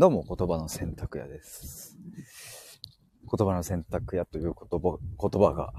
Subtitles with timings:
[0.00, 1.98] どうも、言葉の選択屋です。
[3.36, 5.72] 言葉の選択屋という言葉言葉が、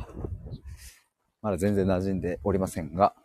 [1.41, 3.15] まだ全然馴染んでおりませんが、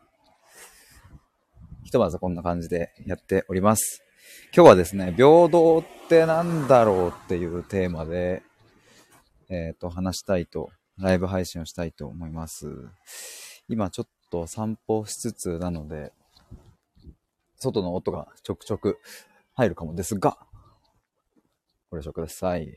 [1.82, 4.04] ひとまずこんな感じでやっております。
[4.54, 8.44] 今日はですね、平等って何だろうっていうテーマで、
[9.48, 12.68] えっ、ー、と、話したいと、ライブ配信をしたいと思います。
[13.68, 16.12] 今ちょっと散歩しつつなので、
[17.56, 19.00] 外の音がちょくちょく
[19.54, 20.38] 入るかもですが、
[21.94, 22.76] ご了承ください。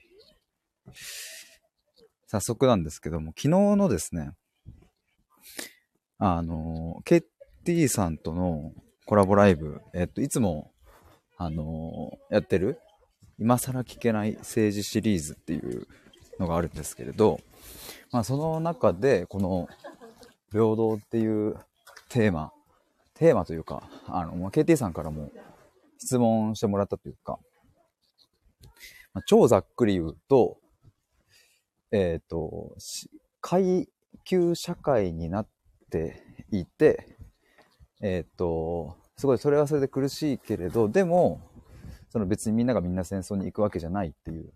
[2.27, 4.31] 早速なんですけども、昨日のですね、
[6.19, 8.73] あの、KT さんとの
[9.05, 10.71] コラボライブ、えっと、いつも、
[11.37, 12.79] あの、やってる、
[13.39, 15.87] 今更聞けない政治シリーズっていう
[16.39, 17.39] のがあるんですけれど、
[18.11, 19.67] まあ、その中で、この、
[20.51, 21.55] 平等っていう
[22.09, 22.51] テーマ、
[23.15, 25.31] テーマというか、あの、まあ、KT さんからも
[25.97, 27.39] 質問してもらったというか、
[29.13, 30.57] まあ、超ざっくり言うと、
[31.91, 32.75] えっ、ー、と、
[33.41, 33.87] 階
[34.23, 35.47] 級社会になっ
[35.89, 37.17] ていて、
[38.01, 41.41] えっ、ー、と、すごいそれはそれで苦しいけれど、でも、
[42.09, 44.51] その別にみんながみんな戦争に行くわけじゃないっていう。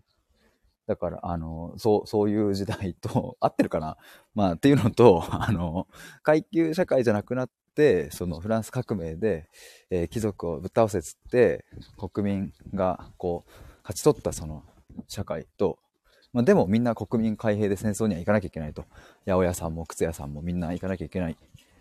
[0.86, 3.96] だから、あの、そう、そういう時代と、 合ってるかな？
[4.34, 5.86] まあ、っていうのと、あの、
[6.22, 9.48] 階級社会じゃなくなって、そのフランス革命で、
[9.90, 11.64] えー、貴族をぶっ倒せつって、
[11.96, 13.50] 国民が、こう、
[13.82, 14.62] 勝ち取ったその
[15.08, 15.78] 社会と、
[16.32, 18.82] まあ、でもみんな国民開閉で戦争には行かなきゃいけないと。
[19.26, 21.36] 八百屋さんも靴屋さんもみんな行かなきゃいけない。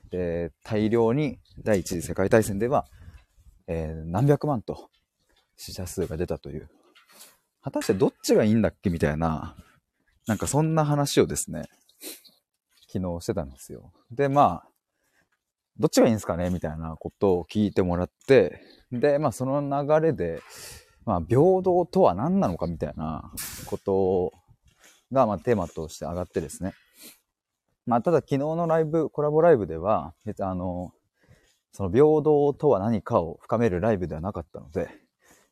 [0.09, 2.85] で、大量に第一次世界大戦では、
[3.67, 4.89] えー、何百万と
[5.55, 6.69] 死者数が出たという。
[7.63, 9.55] 果たしてどっちがいいんだっけみたいな、
[10.27, 11.63] なんかそんな話をですね、
[12.91, 13.93] 昨日してたんですよ。
[14.11, 14.67] で、まあ、
[15.79, 20.41] どっちがいいんですかねみたいなことを聞いてもらって、で、まあその流れで、
[21.05, 23.31] まあ、平等とは何なのかみたいな
[23.65, 24.33] こと
[25.11, 26.73] が、まあ、テーマとして上がってですね。
[27.85, 30.93] まあ、ただ昨日のライブ、コラボライブでは、別あの、
[31.71, 34.89] その平等とは何かを深めるライブではなかったので、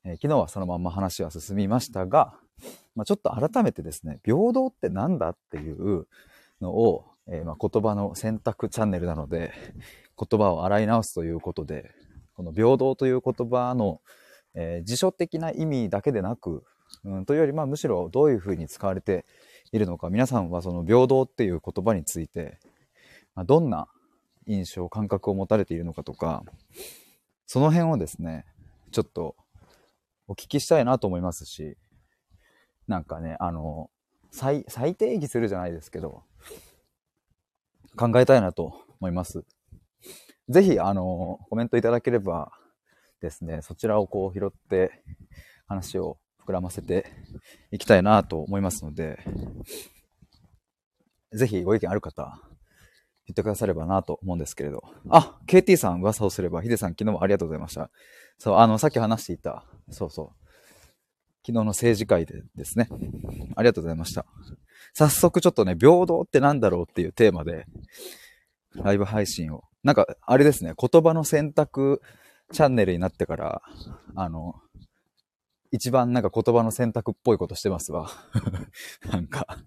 [0.03, 2.33] えー、昨日はそのまま話は進みましたが、
[2.95, 6.07] まあ、ちょっと改めてですね、平等って何だっていう
[6.61, 9.53] のを、えー、まあ言葉の選択チャンネルなので、
[10.17, 11.91] 言葉を洗い直すということで、
[12.35, 14.01] この平等という言葉の
[14.55, 16.63] えー、辞書的な意味だけでなく、
[17.03, 19.25] うん、というより、まあ、むしろどういうふうに使われて
[19.71, 22.59] いるのか、皆さんはその平等っていう言葉について、
[23.35, 23.87] まあ、どんな
[24.47, 26.43] 印象、感覚を持たれているのかとか、
[27.45, 28.45] その辺をですね、
[28.91, 29.35] ちょっと
[30.27, 31.77] お聞きしたいなと思いますし、
[32.87, 33.89] なんかね、あの、
[34.31, 36.23] 再、再定義するじゃないですけど、
[37.95, 39.43] 考えたいなと思います。
[40.49, 42.51] ぜひ、あの、コメントいただければ
[43.21, 45.03] ですね、そちらをこう拾って
[45.67, 47.05] 話を膨らませて
[47.71, 49.19] いきたいなと思いますので、
[51.31, 52.39] ぜひご意見ある方、
[53.27, 54.83] 言ってくださればなと思うんですけれど。
[55.09, 57.91] あ、KT さん噂をすれば、ヒデさん昨日もありがとうございました。
[58.39, 60.45] そう、あの、さっき話していた、そうそう。
[61.45, 62.89] 昨日の政治会でですね。
[63.55, 64.25] ありがとうございました。
[64.93, 67.65] 早速ちょっとね、平等って何だろうっていうテーマで、
[68.73, 69.63] ライブ配信を。
[69.83, 72.01] なんか、あれですね、言葉の選択
[72.51, 73.61] チャンネルになってから、
[74.15, 74.55] あの、
[75.71, 78.09] 一番なんか言葉の選択っぽいことしてますわ。
[79.11, 79.59] なんか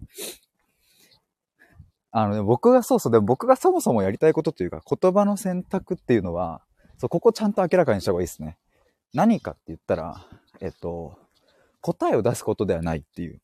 [2.15, 6.61] あのね、僕がそうそう、でも僕がそもそもやりたいことというか、言葉の選択っていうのは、
[6.99, 8.59] そう、ここちゃんと明らかにした方がいいですね。
[9.15, 10.27] 何かって言ったら、
[10.61, 11.17] えっと、
[11.81, 13.41] 答えを出すことではないっていう。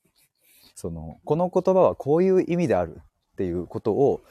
[0.76, 3.02] その、この言葉はこういう意味である
[3.34, 4.22] っていうことを、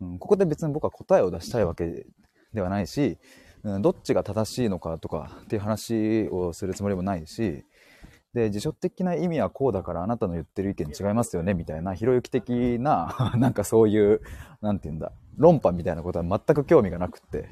[0.00, 2.06] うん、ここで別に僕は答えを出したいわけ
[2.54, 3.18] ではないし、
[3.64, 7.64] うん、どっちが正しいのかとかっていう話をするつもりもないし、
[8.34, 14.20] で、辞書的な意味はこうだからあなたの言ってる意見違いますよねみたいな、ひろゆき的な、 なんかそういう、
[14.60, 17.48] なんて言うんだ、論破みたいなことは全く興味がなくって、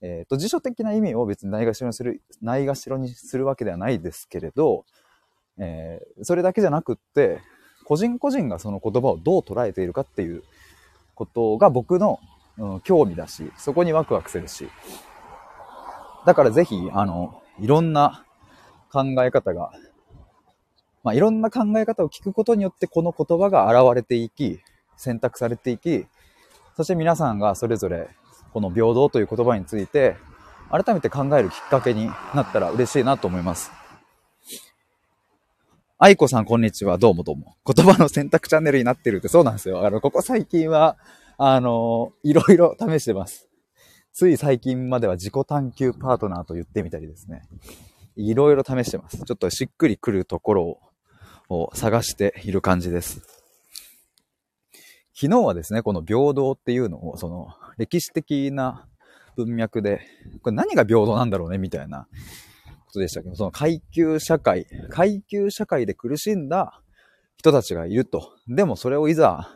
[0.00, 4.84] えっ、ー、と、辞書的な意味を別にないがしろにする、ないがしろにするわけではないですけれど、
[5.58, 7.40] えー、それだけじゃなくって、
[7.84, 10.42] 個人個人がその言葉をどう捉えているかっていう
[11.14, 12.18] ことが僕の
[12.58, 14.68] うん、興味だし、そこにワクワクするし。
[16.26, 18.24] だからぜひ、あの、いろんな
[18.92, 19.70] 考え方が、
[21.02, 24.60] まあ、いろんな考え方を聞くことによってこの言葉が現れていき、
[24.96, 26.06] 選択されていき、
[26.76, 28.08] そして皆さんがそれぞれ
[28.52, 30.16] この平等という言葉について
[30.70, 33.70] 改めて考えるきっかけになったら嬉しいなと思います。
[35.98, 36.98] 愛子さんこんにちは。
[36.98, 37.56] どうもどうも。
[37.64, 39.86] 言葉の選択チャンネルになってるってそうなんですよ。
[39.86, 40.96] あの、ここ最近は
[41.36, 43.48] あの、いろいろ試してます。
[44.12, 47.42] つい最近までは自己探求パートナーと言ってみたりですね。
[48.16, 49.18] いろいろ試してます。
[49.18, 50.78] ちょっとしっくりくるところ
[51.48, 53.22] を探している感じです。
[55.14, 58.86] 昨日はですね、この平等っていうのを、その歴史的な
[59.36, 60.00] 文脈で、
[60.42, 62.06] これ何が平等なんだろうね、みたいな
[62.86, 66.80] ことでしたけど、その階級社会、階級社会で苦しんだ
[67.36, 68.36] 人たちがいると。
[68.46, 69.50] でもそれをいざ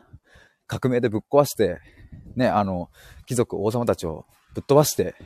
[0.68, 1.80] 革命でぶっ壊して、
[2.36, 2.90] ね、あの、
[3.26, 5.16] 貴族、王様たちをぶっ飛ばして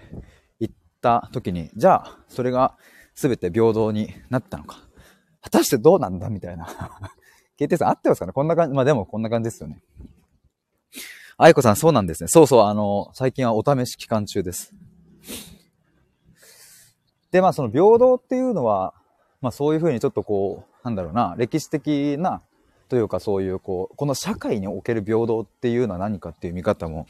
[0.61, 0.71] いっ
[1.03, 2.77] た時に、じゃあ、それが
[3.15, 4.79] 全て平等になったのか。
[5.43, 6.67] 果たしてどうなんだみたいな。
[7.59, 8.33] KT さん合ってますかね？
[8.33, 9.83] こんな感じ、まあでもこんな感じですよね。
[11.37, 12.29] 愛子さん、そうなんですね。
[12.29, 14.73] そうそう、あの、最近はお試し期間中です。
[17.33, 18.95] で、まあその平等っていうのは、
[19.41, 22.43] まあそういうふうにちょっとこう、なんだろうな、歴史的な、
[22.93, 27.07] というかそういうこう、この社会における平等っていうのは何かっていう見方も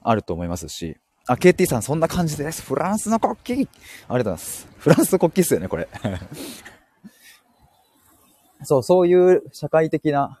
[0.00, 0.96] あると思いますし、
[1.26, 2.62] あ、KT さんそんな感じです。
[2.62, 4.68] フランスの国旗ありがとうございます。
[4.78, 5.88] フランスの国旗っすよね、これ。
[8.62, 10.40] そう、そういう社会的な、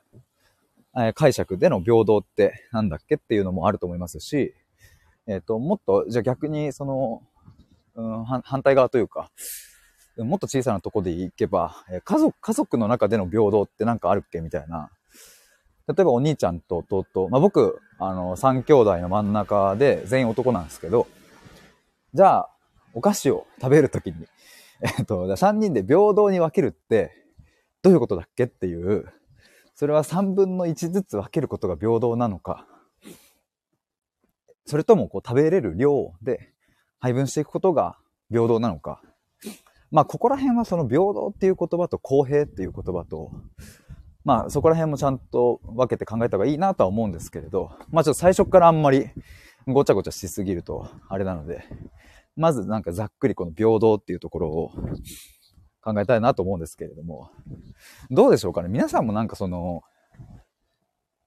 [0.96, 4.54] え、解釈での平等ってなんだっけっていうのもあると思いますし、
[5.26, 7.20] えっ、ー、と、もっと、じゃあ逆にその、
[7.96, 9.32] うん、反対側というか、
[10.18, 14.40] もっと小さなとこで行けば、家族、家族の中での平等ってなんかあるっけ？
[14.40, 14.90] みたいな。
[15.86, 21.06] 例えばお兄ちゃんと弟、まあ、僕、あの、三兄弟の真ん中で全員男なんですけど、
[22.14, 22.50] じゃあ、
[22.94, 24.14] お菓子を食べるときに、
[24.80, 27.12] えっと、3人で平等に分けるって、
[27.82, 29.12] どういうことだっけっていう、
[29.74, 32.66] それは3分の1ずつ分けることが平等なのか、
[34.64, 36.54] それともこう食べれる量で
[36.98, 37.98] 配分していくことが
[38.30, 39.02] 平等なのか。
[39.94, 43.30] まあ、ここら辺はその平等っていう言葉と公平っていう言葉と、
[44.24, 49.08] まあそこら辺もちゃんと分けて考えた方がいいなとは思うんですけれど、まあちょっと最初からあんまり
[49.68, 51.64] ごちゃごちゃしすぎるとあれなので、
[52.34, 54.72] まずなんかざっくりこの平等っていうところを
[55.80, 57.30] 考えたいなと思うんですけれども、
[58.10, 58.68] どうでしょうかね？
[58.68, 59.82] 皆さんもなんかその、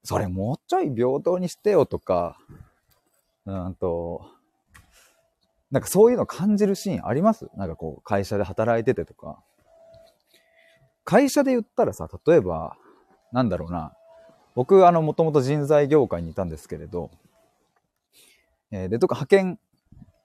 [0.04, 2.38] それもうちょい平等にしてよとか、
[3.46, 4.30] うんと、
[5.72, 7.50] なんかそういうの感じるシーンあります？
[7.56, 9.44] なんかこう会社で働いててとか。
[11.04, 12.76] 会社で言ったらさ、例えば、
[13.32, 13.94] なんだろうな。
[14.56, 17.12] 僕、あの、もともと人材業界にいたんですけれど、
[18.72, 19.60] えー、で、とか派遣、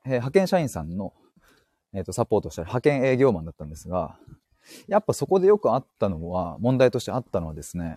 [0.04, 1.12] えー、派遣社員さんの、
[1.92, 4.16] えっ、ー、と、サポートしたり、派遣営業マンだったんですが、
[4.88, 7.96] やっぱそこでよくあったのは、問題としてあったのはですね、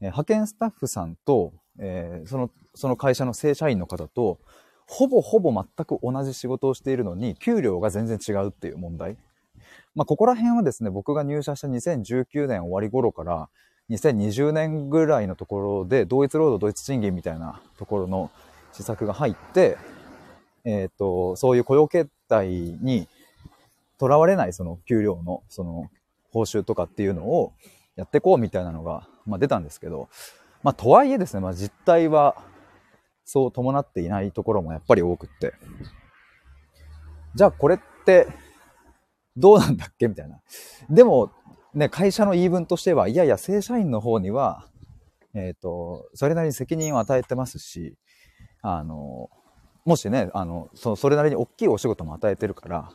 [0.00, 4.38] えー、派遣スタッフさんと、えー、その、その会社の正社員の方と、
[4.86, 9.16] ほぼほぼ全く同じ仕事をしているのに、給料が全然違うっていう問題。
[9.94, 13.48] まあ、ここら辺はですね、僕が入社した2019年終わり頃から、
[13.90, 18.30] 2020年ぐらいのところで、同一労働同一賃金みたいなところの
[18.72, 19.78] 施策が入って、
[20.64, 23.08] えっ、ー、と、そういう雇用形態に
[23.98, 25.90] とらわれないその給料のその
[26.32, 27.52] 報酬とかっていうのを
[27.96, 30.08] やっていこうみたいなのが、まあ、出たんですけど、
[30.62, 32.36] まあ、とはいえですね、まあ、実態は
[33.26, 35.52] そう伴っていないところもやっぱり多くって。
[37.34, 38.28] じゃあこれって
[39.36, 40.08] どうなんだっけ？
[40.08, 40.40] みたいな。
[40.88, 41.32] でも、
[41.74, 44.66] ね、会社の言い分としては、いやいや、正社員の方には、
[45.34, 47.98] えっ、ー、と、それなりに責任を与えてますし、
[48.62, 49.28] あの、
[49.84, 52.90] もしね、あの、そそれなりに大きいお仕事も与えてるから、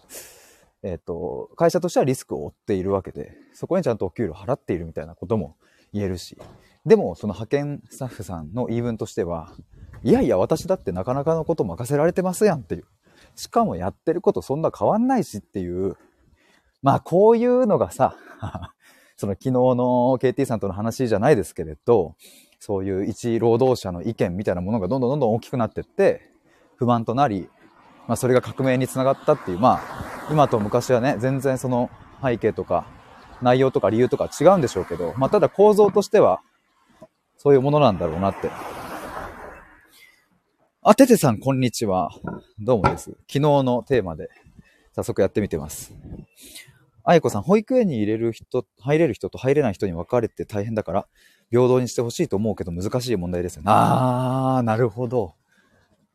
[0.81, 5.57] えっ、ー、と、会社としてはリスクを負っているわけで、そこにちゃんとお給料払っているみたいなことも
[5.93, 6.37] 言えるし、
[6.85, 9.53] でも、その派遣スタッフさんの言い分としては、
[10.03, 12.85] いやいや、私だってなかなかのこと任せられてますやんっていう。
[13.35, 15.95] しかもやってることそんな変わんないしっていう
[16.81, 18.15] まあこういうのがさ、
[19.15, 22.15] その昨日の KT さんとの話じゃないですけれど、
[22.59, 26.31] そういう一労働者の意見みたいなものがどんどんどんどん大きくなってって、
[26.75, 27.49] 不満となり、
[28.07, 29.81] まあそれが革命につながったっていう、まあ
[30.31, 31.91] 今と昔はね、全然その
[32.23, 32.85] 背景とか
[33.43, 36.41] 内容とか理由とか違うんでしょうけど、まあただ構造としては
[37.37, 38.49] そういうものなんだろうなって。
[40.83, 42.09] あ、ててさんこんにちは。
[42.59, 43.11] どうもです。
[43.11, 44.31] 昨日のテーマで
[44.95, 45.93] 早速やってみてます。
[47.03, 51.07] あいこさん、保育園に入れる人、入れる人と入れない人に分かれて大変だから、
[51.51, 53.67] 平等にしてほしいと思うけど難しい問題ですよね。
[53.69, 55.35] あー、なるほど。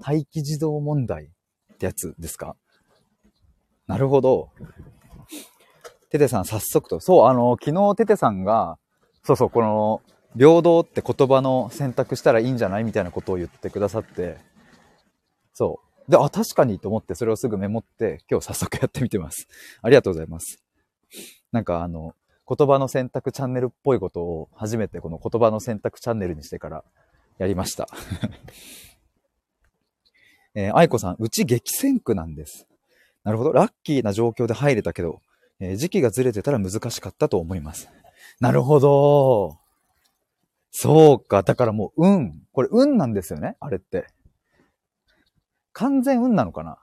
[0.00, 2.56] 待機児童問題ってやつですか？
[3.86, 4.50] なるほど。
[6.10, 6.98] ててさん、早速と。
[6.98, 8.78] そう、あの、昨日ててさんが、
[9.22, 10.02] そうそう、この、
[10.36, 12.84] 平等って言葉の選択したらいいんじゃない？
[12.84, 14.38] みたいなことを言ってくださって、
[15.56, 16.10] そう。
[16.10, 19.48] で、あ、確かにと思ってそれをすぐメモって、今日早速やってみてます。
[19.80, 20.62] ありがとうございます。
[21.50, 22.14] なんかあの、
[22.46, 26.84] 言葉の選択チャンネルっぽいことを初めてこの言葉の選択チャンネルにしてから
[27.38, 27.88] やりました。
[30.54, 32.66] えー、愛子さん、うち激戦区なんです。
[33.24, 33.54] なるほど。
[33.54, 35.22] ラッキーな状況で入れたけど、
[35.58, 37.88] えー時期がずれてたら難しかったと思います。
[38.40, 39.58] なるほど。
[40.70, 41.42] そうか。
[41.42, 42.46] だからもう、運。
[42.52, 43.56] これ、運なんですよね。
[43.60, 44.08] あれって。
[45.78, 46.78] 完全運なのかな？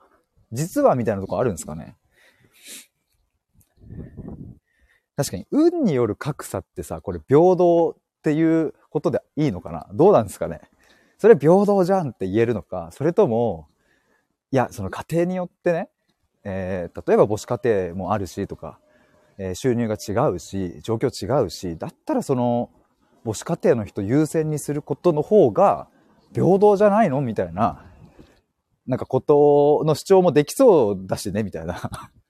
[0.51, 1.95] 実はみたいなとこあるんですかね？
[5.15, 9.87] 確かに、運による格差ってさ、これ平等っていうことでいいのかな？
[9.93, 10.61] どうなんですかね？
[11.17, 12.89] それ平等じゃんって言えるのか？
[12.91, 13.67] それとも、
[14.51, 15.89] いや、その家庭によってね、
[16.43, 18.79] えー例えば母子家庭もあるしとか、
[19.39, 22.69] えー収入が違うし、状況違うし、だったらその
[23.25, 25.87] 母子家庭の人優先にすることの方が
[26.33, 27.21] 平等じゃないの？
[27.21, 27.85] みたいな、
[28.85, 31.79] なんかことの主張もできそうだしね、みたいな。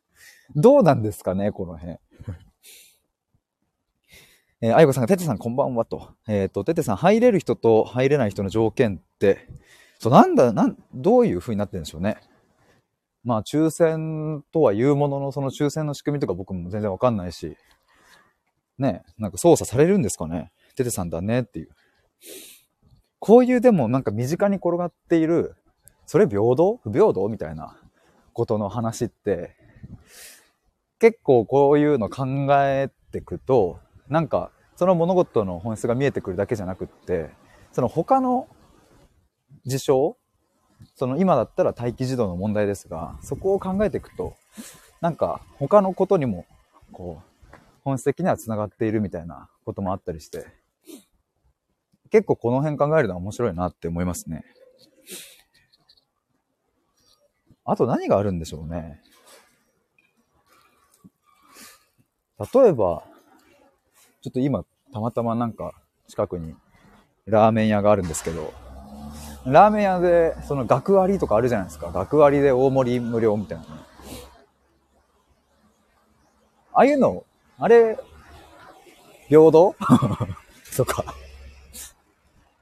[0.55, 1.97] どうなんですかね、この辺。
[4.61, 6.13] えー、あいこさんが、ててさんこんばんはと。
[6.27, 9.49] えっ、と、ててさん、入れる人と入れない人の条件って、
[9.99, 12.17] そう、なんだ、なん、どういう風になってるんでしょうね。
[13.23, 17.57] まあ、抽選とは言うものの、その抽選の仕組みとか僕も全然わかんないし、
[18.77, 20.51] ね、なんか操作されるんですかね。
[20.75, 21.69] ててさんだねっていう。
[23.19, 25.55] こういうでもなんか身近に転がっている、
[26.05, 26.79] それ平等？
[26.83, 27.27] 不平等？
[27.29, 27.77] みたいな
[28.33, 29.55] ことの話って、
[30.99, 32.25] 結構こういうの考
[32.63, 37.29] えてくと、なんかその物事の本質が見えてくるだけじゃなくって、
[37.71, 38.47] その他の
[39.65, 40.17] 事象
[40.95, 44.35] その今だったら待機児童の問題ですが、そこを考えていくと、
[45.01, 46.45] なんか他のことにも、
[46.91, 50.45] こう、本質的には繋がっているみたいなこともあったりして、
[52.11, 54.43] 結構この辺考えるのは面白いなって思いますね。
[57.65, 59.01] あと何があるんでしょうね。
[62.39, 63.03] 例えば、
[64.21, 65.73] ちょっと今、たまたまなんか
[66.07, 66.55] 近くに
[67.25, 68.53] ラーメン屋があるんですけど、
[69.45, 71.91] ラーメン屋で、その学割とかあるじゃないですか。
[71.91, 73.69] 学割で大盛り無料みたいなね。
[76.73, 77.23] ああいうの、
[77.59, 77.97] あれ、
[79.27, 79.75] 平等？
[80.63, 81.03] そうか。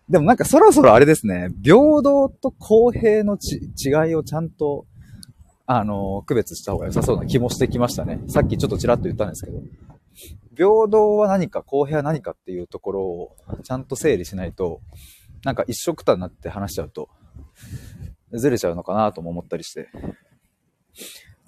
[0.09, 4.85] でもなんかそろそろあれですね、平等と公平のち違いをちゃんと、
[5.65, 8.19] あの、区別した方が良さそうな気もしてきましたね。
[8.27, 9.61] さっきちょっとちらっと言ったんですけど。
[10.55, 14.81] 平等は何か、公平は何かっていうところをちゃんと整理しないと、
[15.43, 17.09] なんか一緒くたになって話しちゃうと、
[18.33, 19.89] ずれちゃうのかなとも思ったりして。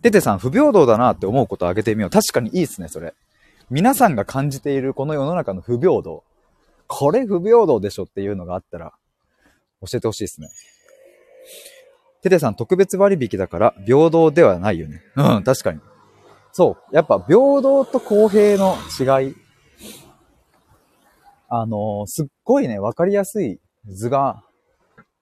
[0.02, 2.10] ててさん、不平等だなって思うことを挙げてみよう。
[2.10, 3.14] 確かにいいですね、それ。
[3.70, 6.24] 皆さんが感じているこの世の中の不平等。
[6.88, 8.94] これ不平等でしょっていうのがあったら、
[9.82, 10.50] 教えてほしいですね。
[12.24, 15.02] ててさん、特別割引だから平等ではないよね。
[15.16, 15.80] うん、確かに。
[16.52, 16.96] そう。
[16.96, 19.36] やっぱ平等と公平の違い。
[21.50, 24.44] あのすっごいね、わかりやすい図が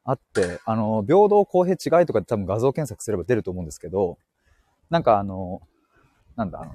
[0.06, 4.18] あって、あの平等公平違いとかって多分画像検索すれば出ると思うんですけど、
[4.90, 5.62] なんかあの
[6.36, 6.72] なんだ、あの、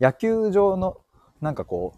[0.00, 0.98] 野球場の、
[1.40, 1.94] なんかこ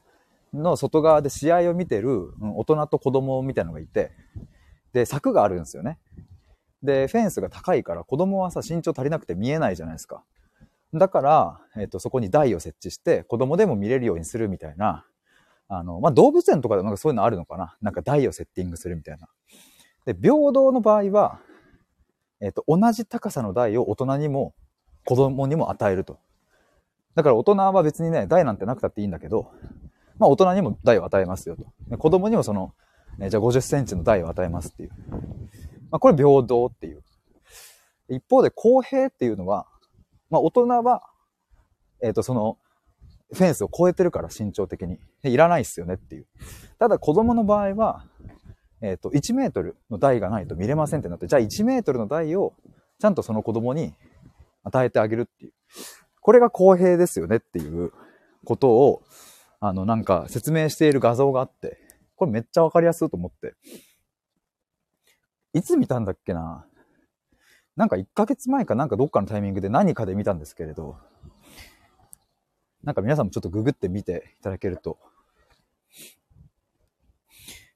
[0.53, 4.11] う、の外側で試合を見てる、うん大人と子供みたいなのがいて、
[4.93, 5.99] で、柵があるんですよね。
[6.83, 10.23] で、フェンスが高いから子供はさ、身長足りなくて見えないじゃないですか。
[10.95, 15.07] だから、えっ、と、そこに台を設置して、子供でも見れるようにするみたいな、
[15.69, 19.29] あの、まあ、動物園とかでもなんかそういうのあるのかななんか台をセッティングするみたいな。
[20.05, 21.41] で、平等の場合は、
[22.41, 24.55] えっ、と、同じ高さの台を大人にも
[25.05, 26.19] 子供にも与えると。
[27.15, 29.51] だから大人は別にね、台なんてなくたっていいんだけど、
[30.19, 31.65] まあ大人にも台を与えますよと。
[31.89, 32.75] で子供にもその、
[33.21, 34.91] えじゃあ50センチの台を与えますっていう。
[35.93, 37.03] まあこれ平等っていう。
[38.09, 39.67] 一方で公平っていうのは、
[40.31, 41.03] まあ大人は、
[42.03, 42.59] えっ、とその、
[43.33, 44.99] フェンスを越えてるから身長的に。
[45.23, 46.27] いらないっすよねっていう。
[46.79, 48.05] ただ子供の場合は、
[48.81, 52.55] えっ、と、1メートルの台がないと見れませんってなって、じゃあ1メートルの台を
[52.99, 53.95] ちゃんとその子供に
[54.65, 55.53] 与えてあげるっていう。
[56.21, 57.93] これが公平ですよねっていう
[58.45, 59.03] ことを、
[59.61, 61.79] あの、なんか説明している画像があって、
[62.17, 63.55] これめっちゃわかりやすいと思って。
[65.55, 66.67] いつ見たんだっけな？
[67.77, 70.97] なんか1ヶ月前かなんかどっかのタイミングで何かで見たんですけれど、
[72.83, 74.99] なんか皆さんもちょっとググってみていただけると。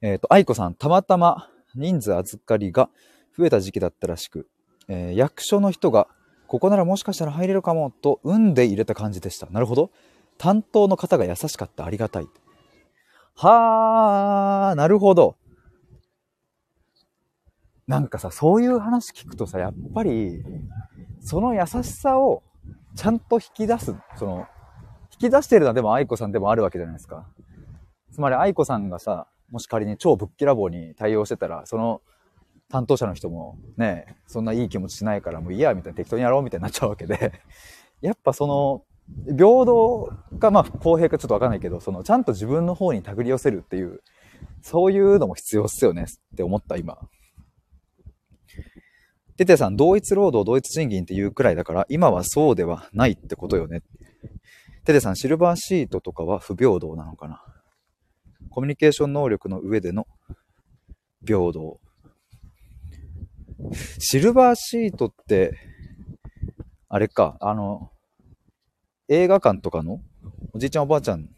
[0.03, 2.91] えっ、と、愛子さん、たまたま人数預かりが
[3.37, 4.49] 増えた時期だったらしく、
[4.89, 6.09] えー役所の人が、
[6.47, 9.47] ここならもしかしたら入れるかもと、運で入れた感じでした。
[9.47, 9.91] なるほど。
[10.39, 11.87] 担当の方が優しかった。
[11.87, 12.29] ありがたい。
[13.35, 15.37] はー、なるほど。
[17.87, 20.43] なんかさ、そういう話聞くとさ、やっぱり、
[21.21, 22.43] その優しさを
[22.97, 24.47] ちゃんと引き出す、その、
[25.13, 27.27] 引き出してるのはでも愛子さんでもあるわけじゃないですか。
[28.13, 32.03] つまり愛子さんがさ、もし仮に超ぶっきらぼうに対応してたら、その
[32.69, 37.33] 担当者の人もね、そんないい気持ちしないからもういいや、みたいな適当にやろうみたいになっちゃうわけで、
[38.01, 38.85] やっぱその、
[39.27, 44.03] 平等か、まあ、公平かちょっとわかんないけど、その、ちゃんと自分の方に手繰り寄せるっていう、
[44.63, 46.99] そういうのも必要っすよねって思った、今。
[49.37, 53.83] テテさん、同一労働、同一賃金っていうくらいだから、今はそうではないってことよね。
[54.85, 57.43] テテさん、シルバーシートとかは不平等なのかな？
[58.51, 60.07] コミュニケーション能力の上での
[61.27, 61.81] 平等。
[63.99, 65.59] シルバーシートって、
[66.89, 67.91] あれか、あの、
[69.09, 70.01] 映画館とかの
[70.55, 71.29] おじいちゃんおばあちゃん、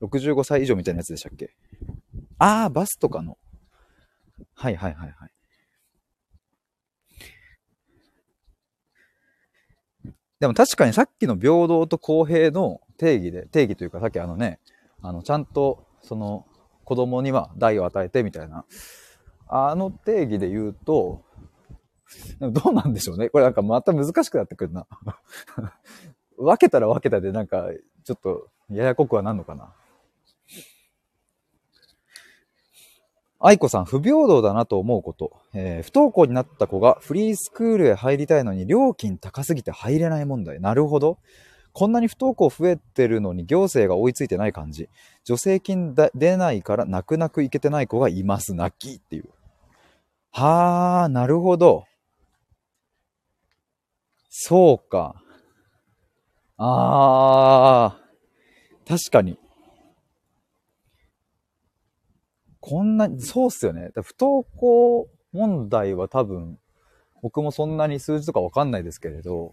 [0.00, 1.54] 65歳以上みたいなやつでしたっけ？
[2.38, 3.36] ああ、バスとかの。
[4.54, 5.30] はいはいはいはい。
[10.40, 14.58] でも確かにさっきの平等と公平の定義で、定義というかさっきあのね、
[15.02, 16.46] あの、ちゃんと、その、
[16.84, 18.64] 子供には代を与えてみたいな、
[19.48, 21.22] あの定義で言うと、
[22.40, 23.28] どうなんでしょうね。
[23.28, 24.86] これなんかまた難しくなってくるな。
[26.36, 27.68] 分けたら分けたでなんか、
[28.04, 29.74] ちょっとややこくはなんのかな。
[33.42, 35.32] 愛子さん、不平等だなと思うこと。
[35.54, 40.60] えー、不登校になった子がフリースクールへ入りたいのに料金高すぎて入れない問題。
[40.60, 41.18] なるほど。
[41.72, 44.90] こんなに不登校増えてるのに行政が追いついてない感じ。
[45.24, 48.54] 助成金出ないから泣く泣くいけてない子がいます。
[48.54, 49.24] 泣きっていう。
[50.32, 51.84] はー、なるほど。
[54.28, 55.14] そうか。
[56.58, 59.38] あー、確かに。
[62.60, 63.90] こんな、そうっすよね。
[63.94, 66.58] 不登校問題は多分、
[67.22, 69.52] 僕もそんなに数字とかわかんないですけれど、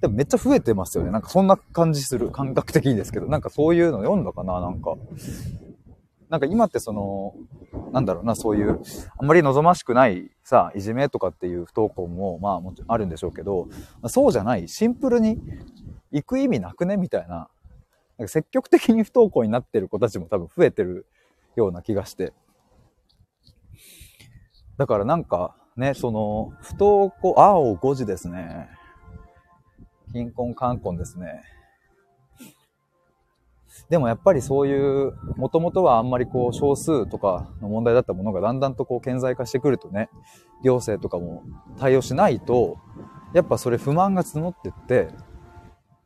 [0.00, 1.10] でもめっちゃ増えてますよね。
[1.10, 2.30] なんかそんな感じする。
[2.30, 3.26] 感覚的にですけど。
[3.26, 4.96] なんかそういうの読んだかななんか。
[6.28, 7.34] なんか今ってその、
[7.92, 8.80] なんだろうな、そういう、
[9.18, 13.68] あんまり望ましくないさ、いじめとかっていう不登校も、まあもちろんあるんでしょうけど、
[14.06, 15.38] そうじゃない、シンプルに
[16.10, 17.48] 行く意味なくねみたいな。
[18.18, 21.06] なんか積極的に不登校になってる子たちも多分増えてる
[21.56, 22.32] ような気がして。
[24.78, 28.68] だからなんかね、その、不登校、青5時ですね。
[30.12, 31.42] 貧困冠婚ですね。
[33.88, 40.10] でもやっぱりそういう、もともとはあんまりこう少数とかの問題だったものがだんだんとこう顕在化してくるとね、
[40.62, 41.42] 行政とかも
[41.78, 42.76] 対応しないと、
[43.34, 45.08] やっぱそれ不満が募ってって、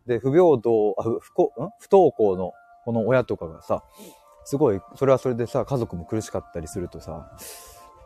[0.06, 1.32] で、不平等、あ不不
[1.80, 2.52] 不登校の
[2.84, 3.82] この親とかがさ、
[4.46, 7.28] すごい、それはそれでさ、家族も苦しかったりするとさ、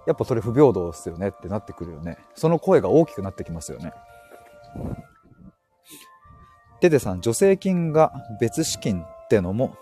[0.07, 2.16] やっぱそれ不平等っすよねってなってくるよね。
[2.35, 3.92] その声が大きくなってきますよね。
[6.81, 9.76] テテさん、助成金が別資金ってのも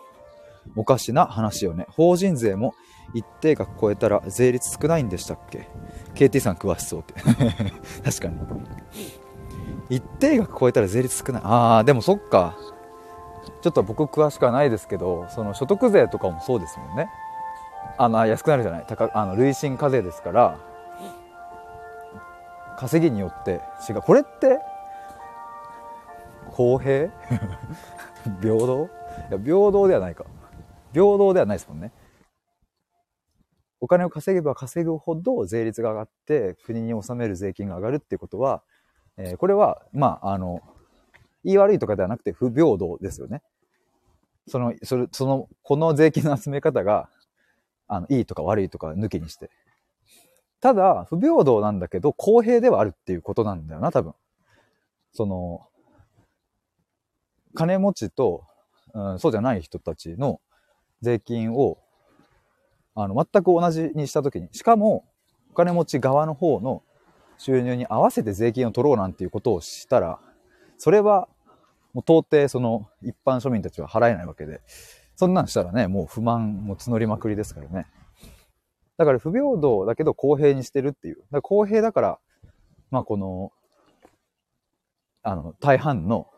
[0.75, 1.87] おかしな話よね。
[1.91, 2.75] 法人税も
[3.15, 5.69] 一定額超えたら税率少ないんでしたっけ
[6.17, 7.15] ?KT さん詳しそうって。
[8.03, 8.37] 確かに。
[9.91, 11.43] 一定額超えたら税率少ない。
[11.45, 12.57] ああ、でもそっか。
[13.63, 17.09] ちょっと僕詳しくはないですけど、その所得税とかもそうですもんね。
[17.97, 18.85] あの、安くなるじゃない。
[18.87, 20.59] 高あの累進課税ですから、
[22.79, 24.03] 稼ぎによって違う。
[24.03, 24.59] これって、
[26.53, 27.11] 公平？
[28.41, 28.89] 平等？
[29.31, 30.25] いや、平等ではないか。
[30.93, 31.93] 平等ではないですもんね。
[33.81, 38.63] お金を稼げば稼ぐほど税率が上がって国に納める税金が上がるっていうことは、
[39.17, 40.61] えー、これは、まあ、あの、
[41.45, 43.43] 言い悪いとかではなくて不平等ですよね。
[44.47, 47.09] その、それ、その、この税金の集め方が、
[47.87, 49.51] あの、いいとか悪いとか抜きにして。
[50.61, 54.15] ただ、不平等なんだけど、公平ではあるっていうことなんだよな、多分。
[55.13, 55.69] その、
[57.55, 58.45] 金持ちと、
[58.95, 60.41] うん、そうじゃない人たちの
[61.03, 61.79] 税金を、
[62.95, 65.05] あの、全く同じにしたときに、しかも、
[65.51, 66.83] お金持ち側の方の
[67.37, 70.21] 収入に合わせて税金を取ろうなんていうことをしたら、
[70.79, 71.29] それは、
[71.93, 74.61] もう到底その一般庶民たちは払えないわけで、
[75.17, 77.87] そんなんしたらね、もう不満も募りまくりですからね。
[78.97, 81.19] だから不平等だけど公平にしてるっていう。
[81.33, 82.19] だ公平だから、
[82.91, 83.53] まあこの、
[85.23, 86.29] あの、大半の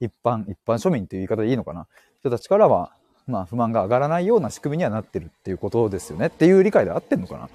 [0.00, 1.86] 一般、一般庶民っていう言い方でいいのかな。
[2.20, 2.92] 人たちからは、
[3.26, 6.26] まあ不満が上がらないような仕組みにはなってるっていうことですよね。
[6.26, 7.48] っていう理解で合ってんのかな。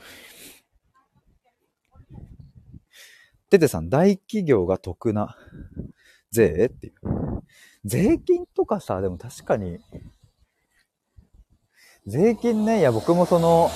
[3.52, 5.36] テテさん、大企業が得な
[6.32, 6.94] 税っていう。
[7.84, 9.80] 税金とかさ、でも確かに、
[12.08, 13.70] 税金ね、いや僕もその、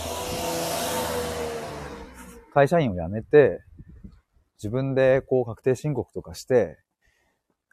[2.54, 3.62] 会社員を辞めて、
[4.58, 6.80] 自分でこう確定申告とかして、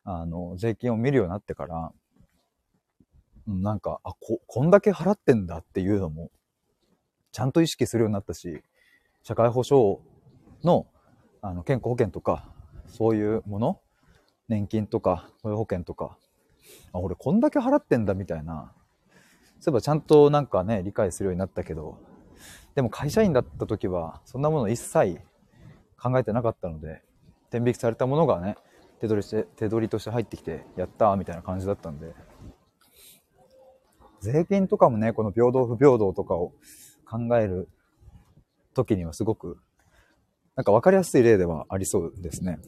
[0.05, 1.93] あの、税金を見るようになってから、
[3.47, 6.31] なんか、あ、こ、こんだけ払ってんだっていうのも、
[7.31, 8.63] ちゃんと意識するようになったし、
[9.23, 9.99] 社会保障
[10.65, 10.87] の、
[11.41, 12.53] あの、健康保険とか、
[12.87, 13.81] そういうもの
[14.53, 16.19] 年金とか雇用保険とか、
[16.93, 18.73] あ、俺こんだけ払ってんだみたいな。
[19.61, 21.99] そういえばちゃんとなんかね、理解するようになったけど、
[22.75, 25.21] でも会社員だった時は、そんなもの一切
[25.99, 27.03] 考えてなかったので、
[27.51, 28.57] 天引きされたものがね、
[29.01, 32.15] 手取りして、手取りとして入ってきて、やったーみたいな感じだったんで、
[34.21, 36.53] 税金とかもね、この平等不平等とかを
[37.09, 37.69] 考える
[38.75, 39.59] 時にはすごく、
[40.57, 42.59] なんか分かりやすい例ではありそうですね。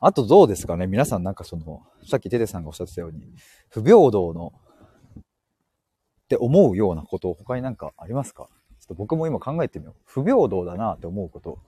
[0.00, 0.86] あとどうですかね？
[0.88, 3.22] 皆さんなんかその、さっきテテさんがおっしゃってたように、
[3.68, 4.52] 不平等の、
[5.18, 5.22] っ
[6.28, 8.48] て思うようなことを他になんかありますか？
[8.80, 9.94] ちょっと僕も今考えてみよう。
[10.04, 11.58] 不平等だなって思うこと。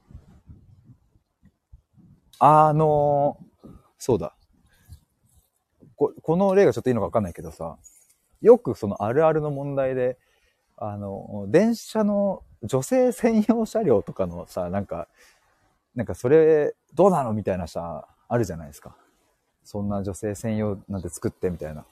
[2.40, 4.34] あのー、そうだ。
[5.94, 7.78] ここの例がちょっといいのかわかんないけどさ、
[8.40, 10.18] よくそのあるあるの問題で、
[10.76, 15.06] あの、電車の女性専用車両とかのさ、なんか、
[15.94, 18.96] なんかそれどうなのみたいなさ、あるじゃないですか。
[19.62, 21.84] そんな女性専用なんて作ってみたいな。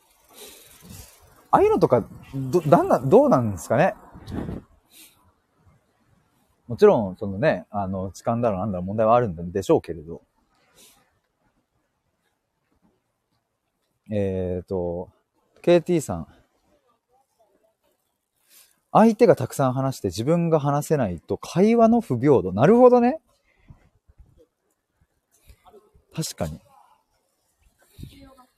[1.51, 3.95] ああいうのとか、ど、だんな、どうなんですかね
[6.67, 10.23] もちろん、そのね、あの、痴漢だろうなんだろう問題はあるんでしょうけれど。
[14.11, 15.11] えっ、ー、と、
[15.63, 16.27] KT さん。
[18.93, 22.53] 相手がたくさん話して自分が話せないと会話の不平等。
[22.53, 23.21] なるほどね。
[26.15, 26.61] 確かに。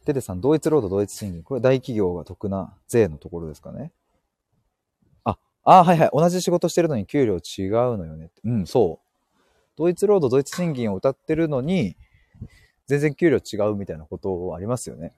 [0.04, 1.42] テテさん、同一労働同一賃金。
[1.42, 3.92] これ大企業が得な税のところですかね。
[5.22, 6.10] あ、あはいはい。
[6.12, 8.30] 同じ仕事してるのに給料違うのよね。
[8.44, 9.04] うん、そう。
[9.76, 11.96] 同一労働同一賃金を歌ってるのに、
[12.86, 15.14] 全然給料違うみたいなことありますよね。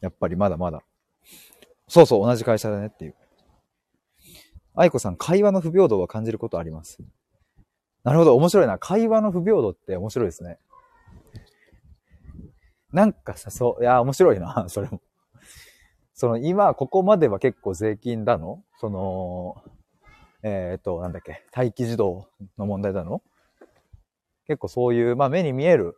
[0.00, 0.82] やっぱりまだまだ。
[1.88, 3.14] そうそう、同じ会社だねっていう。
[4.74, 6.98] 愛子さん、会話の不平等は感じることあります？
[8.04, 8.78] なるほど、面白いな。
[8.78, 10.58] 会話の不平等って面白いですね。
[12.92, 15.00] なんかさ、そう、いや、面白いな、 それも。
[16.14, 18.64] その、今、ここまでは結構税金だの？
[18.78, 19.62] その、
[20.42, 22.28] えっ、と、なんだっけ、待機児童
[22.58, 23.22] の問題だの？
[24.46, 25.96] 結構そういう、まあ目に見える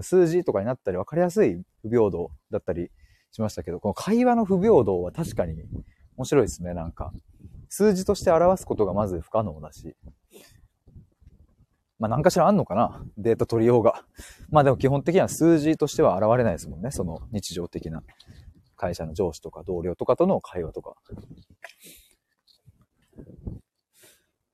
[0.00, 2.90] 数字とかになったり分かりやすい不平等だったり
[3.32, 5.62] しましたけど、この会話の不平等は確かに
[6.16, 7.12] 面白いですね、なんか。
[7.76, 9.96] 数字として表すことがまず不可能だし。
[11.98, 13.04] まあ何かしらあんのかな？
[13.18, 14.04] データ取りようが。
[14.48, 16.92] まあでも基本的には数字としては現れないですもんね。
[16.92, 18.04] その日常的な
[18.76, 20.94] 会社の上司とか同僚とかとの会話とか。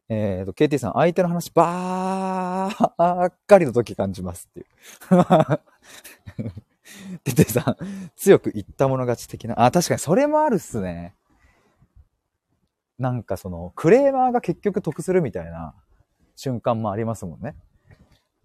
[0.09, 4.67] えっ、ー、と、KT さん、相手の話ばーっかりの時感じますっていう。
[7.23, 7.77] テテさん、
[8.17, 9.63] 強く言ったもの勝ち的な。
[9.63, 11.15] あ、確かにそれもあるっすね。
[13.01, 15.75] なんかその、クレーマーが結局得するみたいな
[16.37, 17.57] 瞬間もありますもんね。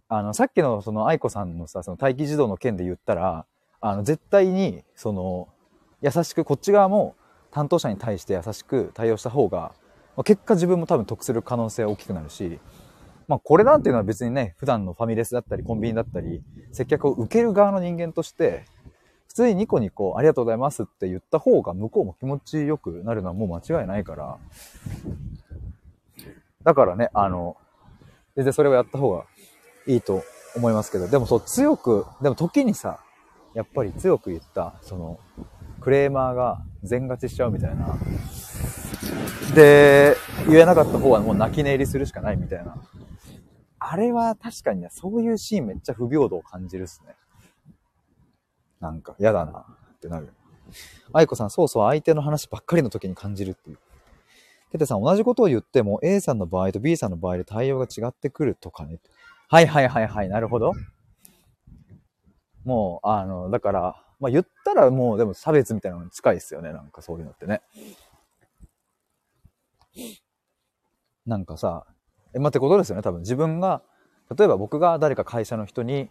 [0.08, 3.46] あの、さっきのその愛子さんのさ、その待機児童の件で言ったら、
[3.82, 5.50] あの、絶対に、その、
[6.02, 7.16] 優しく、こっち側も
[7.52, 9.74] 担当者に対して優しく対応した方が、
[10.16, 12.60] ま、結果自分も多分得する可能性は大きくなるし、
[13.28, 18.66] まあこれなんていうのは別にね、普段のファミレスだったりコンビニだったり、接客を受ける側の人間として、
[19.36, 24.38] 普通にニコニコありがとうございますって言った方が向こうも気持ちよくなるのはもう間違いないから、
[26.64, 27.58] だからね、あの、
[28.38, 29.26] 全然それをやった方が
[29.88, 30.24] いいと
[30.56, 33.02] 思いますけど、でもそう強く、でも時にさ、
[33.54, 35.20] やっぱり強く言った、その、
[35.82, 37.98] クレーマーが全勝ちしちゃうみたいな。
[39.54, 40.16] で、
[40.48, 42.78] 言えなかった方はもう泣き寝入りするしかないみたいな。
[43.80, 47.16] あれは確かにね、そういうシーンめっちゃ不平等を感じるっすね。
[48.86, 50.32] なんか、嫌だなってなる。
[51.14, 53.78] 愛子さん、そうそう相手の話ばっかりの時に感じるっていう。
[54.72, 59.00] テテさん、同じことを言っても A さんの場合と B さんの場合で対応が違ってくるとかね。
[59.48, 60.74] はいはいはいはい、なるほど。
[62.64, 66.74] もう、あの、だから、まあ言ったらもうでも差別みたいなのに近いですよね。
[66.74, 67.62] なんかそういうのってね。
[71.26, 71.86] なんかさ、
[72.34, 73.02] え、まあ、ってことですよね。
[73.02, 73.82] 多分自分が、
[74.38, 76.10] 例えば僕が誰か会社の人に、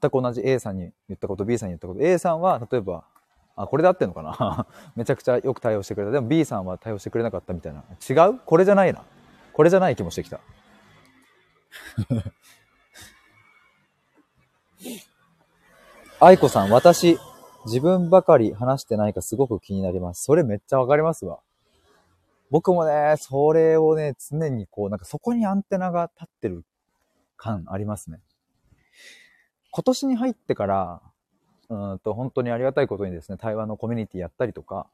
[0.00, 3.04] 全く同じ A さんに言ったこと、B さんに言ったこと、A さんは、例えば、
[3.54, 4.66] あ、これで合ってんのかな？
[4.96, 6.12] めちゃくちゃよく対応してくれた。
[6.12, 7.84] でも B さんは対応してくれなかったみたいな。
[8.08, 8.38] 違う？
[8.38, 9.04] これじゃないな。
[9.52, 10.40] これじゃない気もしてきた。
[16.20, 17.18] 愛子さん、私、
[17.66, 20.22] 自分ばかり話してないかすごく気になります。
[20.24, 21.40] それめっちゃわかりますわ。
[22.50, 26.64] 僕もね、それをね、常にこう、なんかそこにアンテナが立ってる
[27.36, 28.20] 感ありますね。
[29.72, 31.02] 今年に入ってから、
[31.70, 34.86] うんと、本当にありがたいことにですね、対話のコミュニティやったりとか、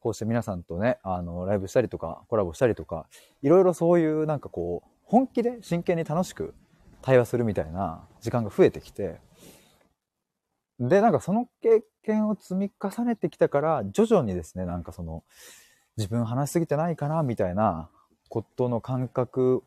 [0.00, 3.06] こうして皆さんとね、あの、ライブしたりとか、コラボしたりとか、
[3.42, 6.54] いろいろそういうなんかこう、本気で真剣に楽しく
[7.02, 9.20] 対話するみたいな時間が増えてきて、
[10.80, 15.24] で、なんかその経験を積み重ねてきたから、徐々にですね、なんかその、
[15.98, 17.90] 自分話しすぎてないかな、みたいな
[18.28, 19.62] ことの感覚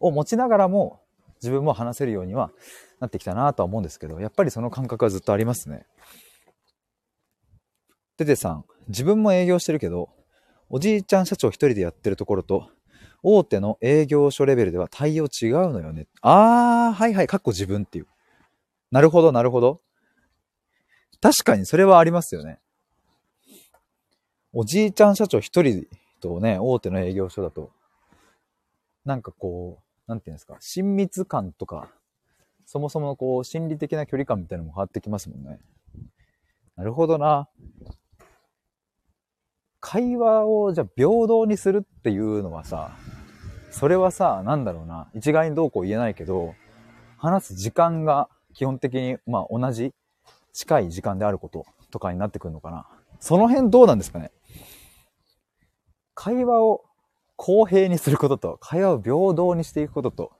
[0.00, 1.00] を持ちながらも、
[1.42, 2.50] 自分も話せるようには
[3.00, 5.86] なってきたなとは思うんですけど、やっぱりその感覚はずっとありますね。
[8.16, 10.10] ててさん、自分も営業してるけど、
[10.68, 12.68] おじいちゃん社長一人でやってるところと、
[13.22, 16.06] 大手の営業所レベルでは対応違うのよね。
[16.20, 18.06] あー、はいはい、かっこ自分っていう。
[18.90, 19.80] なるほど、なるほど。
[21.20, 22.60] 確かにそれはありますよね。
[24.52, 25.86] おじいちゃん社長一人
[26.20, 27.70] とね、大手の営業所だと、
[29.04, 31.88] なんかこう、なんていうんですか、親密感とか、
[32.66, 35.60] そもそもこう、心理的な距離感みたいなのも変わってきますもんね。
[36.76, 37.48] なるほどな。
[39.80, 42.96] 会話をじゃあ平等にするっていうのはさ、
[43.70, 46.54] それはさ、なんだろうな、一概にどうこう言えないけど、
[47.16, 49.94] 話す時間が基本的に、まあ同じ、
[50.52, 52.86] 近い時間であることとかになってくるのかな。
[53.20, 54.32] その辺どうなんですかね？
[56.14, 56.84] 会話を
[57.38, 60.32] 公平にすることと、会話を平等にしていくことと、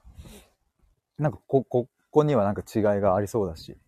[1.16, 3.78] なんかこ、ここにはなんか違いがありそうだし。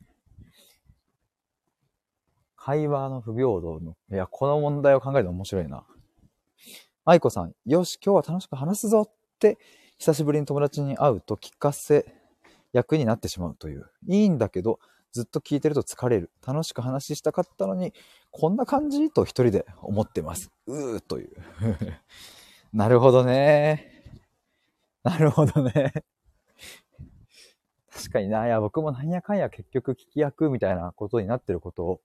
[2.56, 5.84] 会話の不平等の、いや、この問題を考えるの面白いな。
[7.04, 9.58] 愛子さん、よし、今日は楽しく話すぞって、
[9.98, 12.14] 久しぶりに友達に会うと聞かせ
[12.72, 13.90] 役になってしまうという。
[14.06, 14.78] いいんだけど、
[15.10, 16.30] ずっと聞いてると疲れる。
[16.46, 17.92] 楽しく話したかったのに、
[18.30, 19.10] こんな感じ？
[19.10, 20.52] と一人で思ってます。
[20.68, 21.36] うーという。
[22.72, 24.04] なるほどね。
[25.02, 25.92] なるほどね。
[27.92, 28.46] 確かにな。
[28.46, 32.00] いや、僕もなんやかんや結局聞き役みたいなことになってること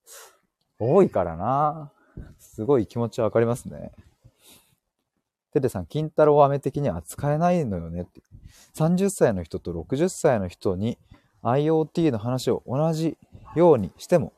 [0.80, 1.92] 多いからな。
[2.40, 3.92] すごい気持ちはわかりますね。
[5.54, 8.22] テテさん、金太郎飴的には扱えないのよねって。
[8.76, 10.98] 30歳の人と60歳の人に
[11.44, 13.18] IoT の話を同じ
[13.56, 14.34] ようにしても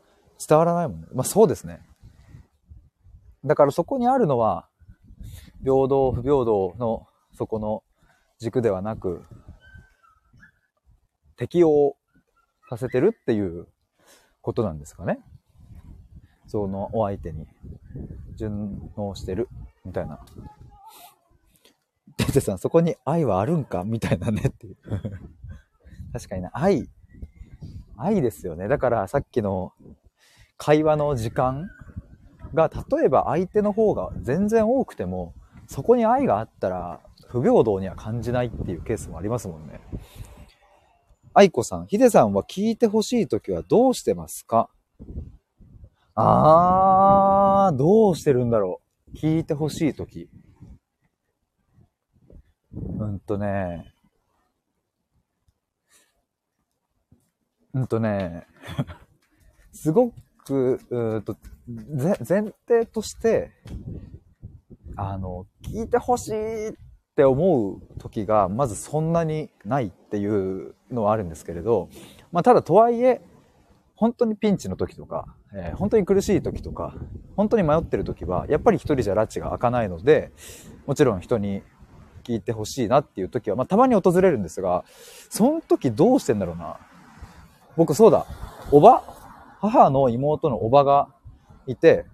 [0.46, 1.08] 伝わらないもんね。
[1.14, 1.82] まあそうですね。
[3.46, 4.68] だからそこにあるのは、
[5.64, 7.84] 平等、不平等のそこの
[8.40, 9.24] 軸ではなく、
[11.38, 11.96] 適応
[12.70, 13.68] させてるっていう
[14.42, 15.20] ことなんですかね。
[16.48, 17.46] そのお相手に
[18.36, 19.50] 順応してる
[19.86, 20.20] みたいな。
[22.18, 24.78] テテさん、そこに愛はあるんかみたいなねっていう。
[26.14, 26.90] 確かにな、愛、
[27.98, 28.68] 愛ですよね。
[28.68, 29.74] だからさっきの
[30.58, 31.70] 会話の時間
[32.54, 35.34] が、例えば相手の方が全然多くても、
[35.68, 39.82] そこに愛があったら不平等には感じないっていうケースもありますもんね。
[41.34, 44.70] 愛子さん、ヒデさんは聞いてほしいときはどうしてますか？
[46.16, 48.82] あー、どうしてるんだろ
[49.14, 49.18] う。
[49.18, 50.30] 聞いてほしいとき。
[52.74, 53.94] うんとね、
[57.74, 58.48] うんとね、
[59.72, 60.12] すご
[60.46, 61.36] く、うんと
[61.68, 62.16] 前
[62.68, 63.52] 提として、
[64.98, 66.74] あの、聞いてほしいっ
[67.16, 71.90] て思う時が、まずそんなにないっていうのはあるんですけれど、
[72.32, 73.22] まあ、ただとはいえ、
[73.96, 76.96] 本当にピンチの時とか、えー、本当に苦しい時とか、
[77.36, 80.32] 本当に迷ってる時は、やっぱり一人じゃ拉致が開かないので、
[80.88, 81.62] もちろん人に
[82.24, 84.84] 聞いてほしいなっていう時は、まあ、たまに訪れるんですが、
[85.30, 86.78] その時どうしてんだろうな。
[87.76, 88.26] 僕そうだ、
[88.72, 89.04] おば
[89.62, 91.10] 母の妹のおばが
[91.68, 92.06] いて、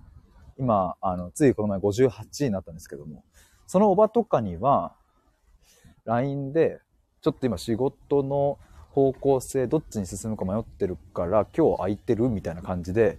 [0.57, 3.23] 今、あの、ついこの前58になったんですけども、
[3.67, 4.93] そのおばとかには、
[6.05, 6.79] LINE で、
[7.21, 8.57] ちょっと今仕事の
[8.91, 13.17] 方向性どっちに進むか迷ってるから今日空いてるみたいな感じで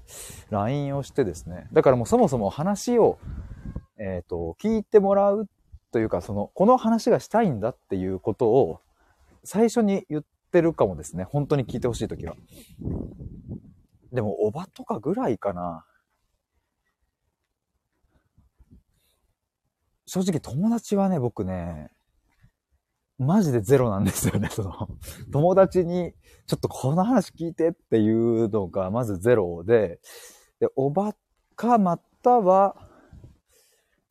[0.50, 1.66] LINE をしてですね。
[1.72, 3.18] だからもうそもそも話を、
[3.98, 5.48] えっ、ー、と、聞いてもらう
[5.90, 8.80] というか、その、この話がしたいんだっていうことを
[9.42, 11.24] 最初に言ってるかもですね。
[11.24, 12.36] 本当に聞いてほしいときは。
[14.12, 15.84] でも、おばとかぐらいかな。
[20.06, 21.90] 正直友達はね、僕ね、
[23.18, 24.88] マジでゼロなんですよね、その、
[25.32, 26.14] 友達に、
[26.46, 30.00] ちょっとこの話聞いてっていうのが、まずゼロで、
[30.60, 31.14] で、おば
[31.56, 32.76] か、または、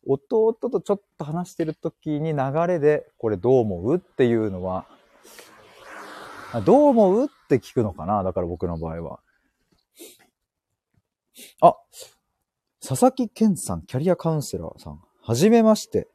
[0.06, 4.88] 弟とちょっと話してる時に流れで、これどう思うっていうのは、
[6.65, 9.19] どう思うって聞くのかなだから僕の場合は。
[11.62, 11.75] あ、
[12.86, 15.01] 佐々木健さん、キャリアカウンセラーさん。
[15.25, 16.09] はじめまして。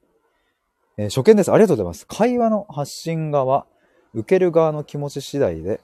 [0.98, 1.50] えー、初見です。
[1.50, 2.06] ありがとうございます。
[2.06, 3.66] 会話の発信側、
[4.12, 5.80] 受ける側の気持ち次第で、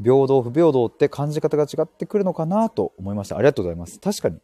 [0.00, 3.36] 平等、不平等って感じ方が違ってくるのかなと思いました。
[3.36, 3.98] ありがとうございます。
[3.98, 4.38] 確かに、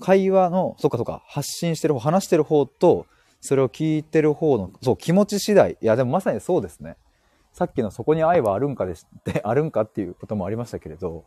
[0.00, 3.06] 会話の、そっかそっか、発信してる方、話してる方と、
[3.40, 5.78] それを聞いてる方の、そう、気持ち次第。
[5.80, 6.98] いや、でもまさにそうですね。
[7.54, 11.24] さっきのそこに愛はあるんかでし て、あるんかっていうこともありましたけれど、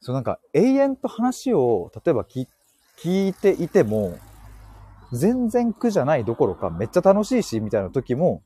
[0.00, 2.46] そうなんか永遠と話を、例えば聞
[3.02, 4.18] 聞いていても、
[5.12, 8.42] 全然苦じゃないどころかめっちゃ楽しいし、みたいな時も、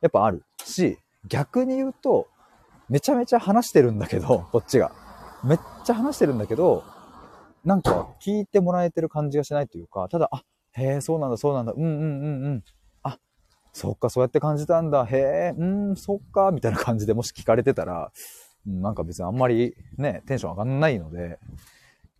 [0.00, 2.26] やっぱあるし、逆に言うと、
[2.88, 4.92] めちゃめちゃ話してるんだけど、 こっちが。
[5.44, 6.82] めっちゃ話してるんだけど、
[7.64, 12.64] なんか聞いてもらえてる感じがしないというか、ただ、あ、へえ、そうなんだ、そうなんだ、うんうんうんうん。
[13.02, 13.18] あ、
[13.72, 18.12] そっか、そうやって感じたんだ、へえ、うん、そっか、みたいな感じでもし聞かれてたら、
[18.66, 21.38] なんか別にあんまりね、テンション上がんないので、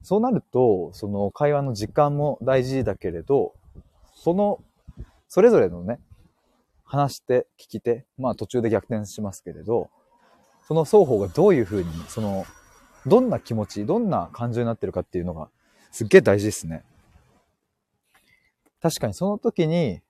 [0.02, 3.54] そうなると、その会話の時間も大事だけれど、
[4.14, 4.62] その、
[5.28, 6.00] それぞれのね、
[6.84, 9.90] 話して、聞き手、まあ途中で逆転しますけれど、
[10.66, 12.44] その双方がどういうふうに、その、
[13.06, 15.50] どんな気持ち、どんな感情になってるかっていうのが、
[15.92, 16.84] すっげえ大事ですね。
[18.82, 20.00] 確かにその時に、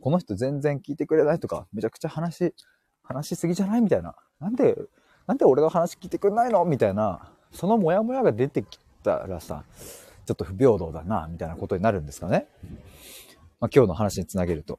[0.00, 2.54] この人全然聞いてくれないとか、めちゃくちゃ話、
[3.02, 3.80] 話しすぎじゃない？
[3.80, 4.14] みたいな。
[4.40, 4.76] なんで、
[5.26, 6.64] なんで俺の話聞いてくんないの？
[6.64, 9.64] みたいな、そのモヤモヤが出てきたらさ、
[10.26, 12.46] ちょっと不平等だな、みたいなことになるんですかね。
[13.60, 14.78] まあ、今日の話につなげると。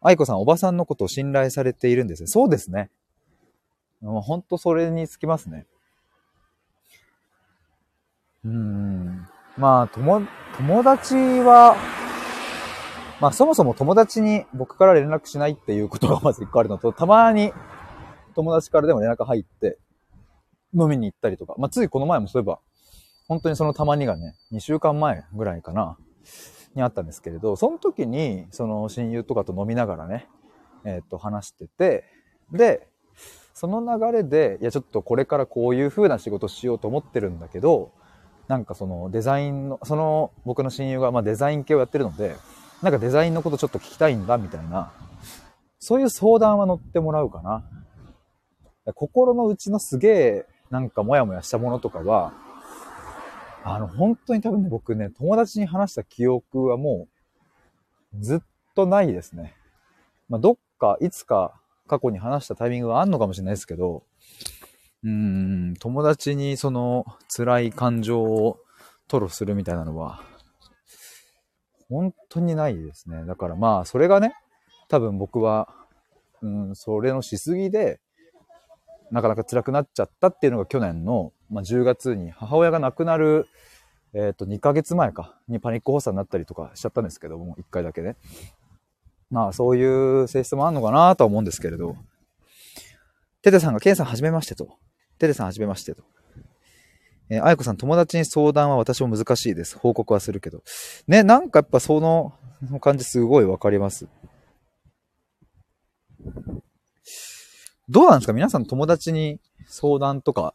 [0.00, 2.26] 愛子さん、おばさんのことを信頼されているんですね。
[2.26, 2.90] そうですね。
[4.00, 5.66] もう本当それにつきますね。
[8.44, 9.28] うん。
[9.56, 11.76] まあ、友、友達は、
[13.20, 17.52] まあそもそも友達に僕から連絡しないっていうことがまず一個あるのと、たまに
[18.34, 19.78] 友達からでも連絡入って、
[20.74, 22.58] 飲みに行ったりとか、まあついこの前もそういえば、
[23.28, 25.96] 本当にそのたまにがね、2週間前ぐらいかな、
[26.74, 30.28] にあったんですけれど、その時に、その親友とかと飲みながらね、
[30.84, 32.04] えっ、と話してて、
[32.52, 32.88] で、
[33.54, 37.92] その流れで、いやちょっとこれからこういう風な仕事しようと思ってるんだけど、
[38.48, 42.36] なんかそのデザインの、その僕の親友がまデザイン系をやってるので、
[42.82, 44.92] なんかデザインのことちょっと聞きたいんだみたいな、
[45.78, 47.64] そういう相談は乗ってもらうかな。
[48.94, 52.32] 心の内のすげえなんかモヤモヤしたものとかは、
[53.62, 57.08] あの本当に多分ね僕ね、友達に話した記憶はも
[58.14, 58.40] うずっ
[58.74, 59.54] とないですね。
[60.30, 64.02] まあどっかいつか過去に話したタイミングがあんのかもしれないですけど、
[65.04, 68.58] うん、友達にその辛い感情を
[69.10, 70.22] 吐露するみたいなのは、
[71.90, 73.26] 本当にないですね。
[73.26, 74.34] だからまあ、それがね、
[74.88, 75.68] 多分僕は、
[76.40, 78.00] うん、それのしすぎで、
[79.12, 83.46] なかなか辛くなっちゃったっていうのが去年の、まあ、10月に母親が亡くなる、
[84.14, 88.16] えっ、と、2ヶ月前か、にパニック発作になったりとかしちゃったんですけども、1回だけね。
[89.30, 91.96] まあ、そういう性質もあるのかなとは思うんですけれど、
[93.42, 94.78] テテさんが、ケンさんはじめましてと。
[95.18, 96.02] テテさんはじめましてと。
[97.28, 99.78] えー、あやこさん、友達に相談は私も難しいです。
[99.78, 100.62] 報告はするけど。
[101.06, 102.34] ね、なんかやっぱその
[102.66, 104.06] その感じすごいわかります。
[107.92, 108.32] どうなんですか？
[108.32, 110.54] 皆さん友達に相談とか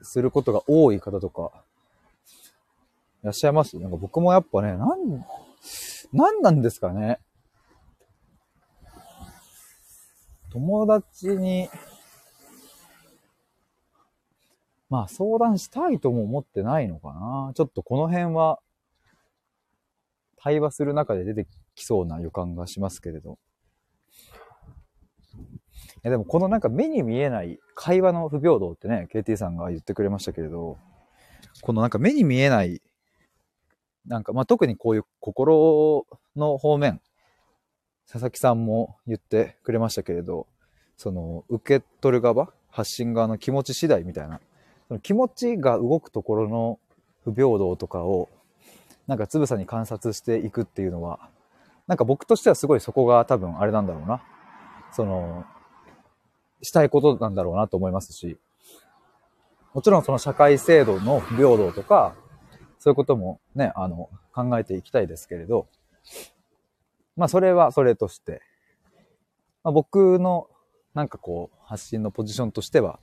[0.00, 1.52] することが多い方とか
[3.22, 3.78] いらっしゃいます？
[3.78, 5.26] なんか僕もやっぱね、なん、
[6.14, 7.18] なんなんですかね？
[10.50, 11.68] 友達に
[14.88, 17.52] まあ相談したいとも思ってないのかな？
[17.54, 18.60] ちょっとこの辺は
[20.38, 23.38] 対話する中で出てきそうな予感がしますけれど。
[26.02, 30.78] やでもこのなんか目に見えない会話の不平等ってね、KT さんが言ってくれましたけれど、
[31.60, 32.82] このなんか目に見えない、
[34.06, 37.00] なんかまあ特にこういう心の方面、
[38.06, 40.46] 佐々木さんも言ってくれましたけれど、
[40.96, 44.40] その受け取る側、発信側の気持ち次第みたいな、
[44.88, 46.78] その気持ちが動くところの
[47.24, 48.28] 不平等とかを、
[49.06, 51.30] なんかつぶさに観察していくっていうのは、
[51.86, 54.22] なんか僕としてはすごいそこが多分あれなんだろうな。
[54.92, 55.44] その、
[56.62, 58.38] したいことなんだろうなと思いますし、
[59.74, 62.14] もちろんその社会制度の不平等とか、
[62.78, 65.66] そういうこともね、あの、考えていきたいですけれど、
[67.16, 68.42] まあそれはそれとして、
[69.62, 70.48] まあ、僕の
[70.94, 73.00] なんかこう発信のポジションとしては、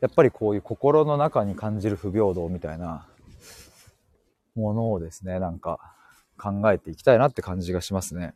[0.00, 3.08] やっぱりこういう心の中に感じる不平等みたいな
[4.54, 5.78] ものをですね、なんか
[6.38, 8.34] 考えていきたいなって感じがしますね。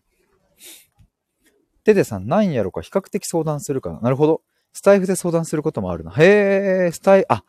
[1.84, 4.00] テテさん、何やろか比較的相談するかな。
[4.00, 4.42] なるほど。
[4.76, 6.10] スタイフで相談することもあるな。
[6.10, 7.44] へえ、スタイ、あ、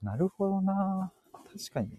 [0.00, 1.12] なるほどな。
[1.30, 1.90] 確かに。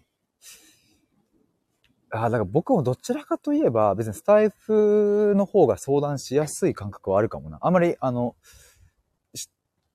[2.10, 7.58] あ、だから僕もどちらかといえば、別にスタイフの方が相談しやすい感覚はあるかもな。
[7.60, 8.34] あまり、あの、
[9.32, 9.48] し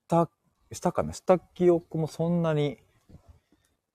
[0.08, 0.30] た、
[0.72, 1.12] したかな？
[1.12, 2.78] した記憶もそんなに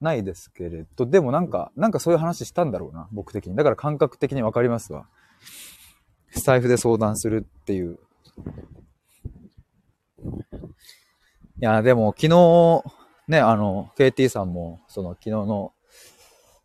[0.03, 3.57] ないですけれど、でもなんか、なんかそういう話したんだろうな、僕的に。
[3.57, 5.09] だから感覚的にわかりますわ。
[6.29, 7.99] スタイフで相談するっていう
[11.61, 12.83] いや、でも昨日、
[13.29, 15.73] ね、あの、KT さんも、その昨日の、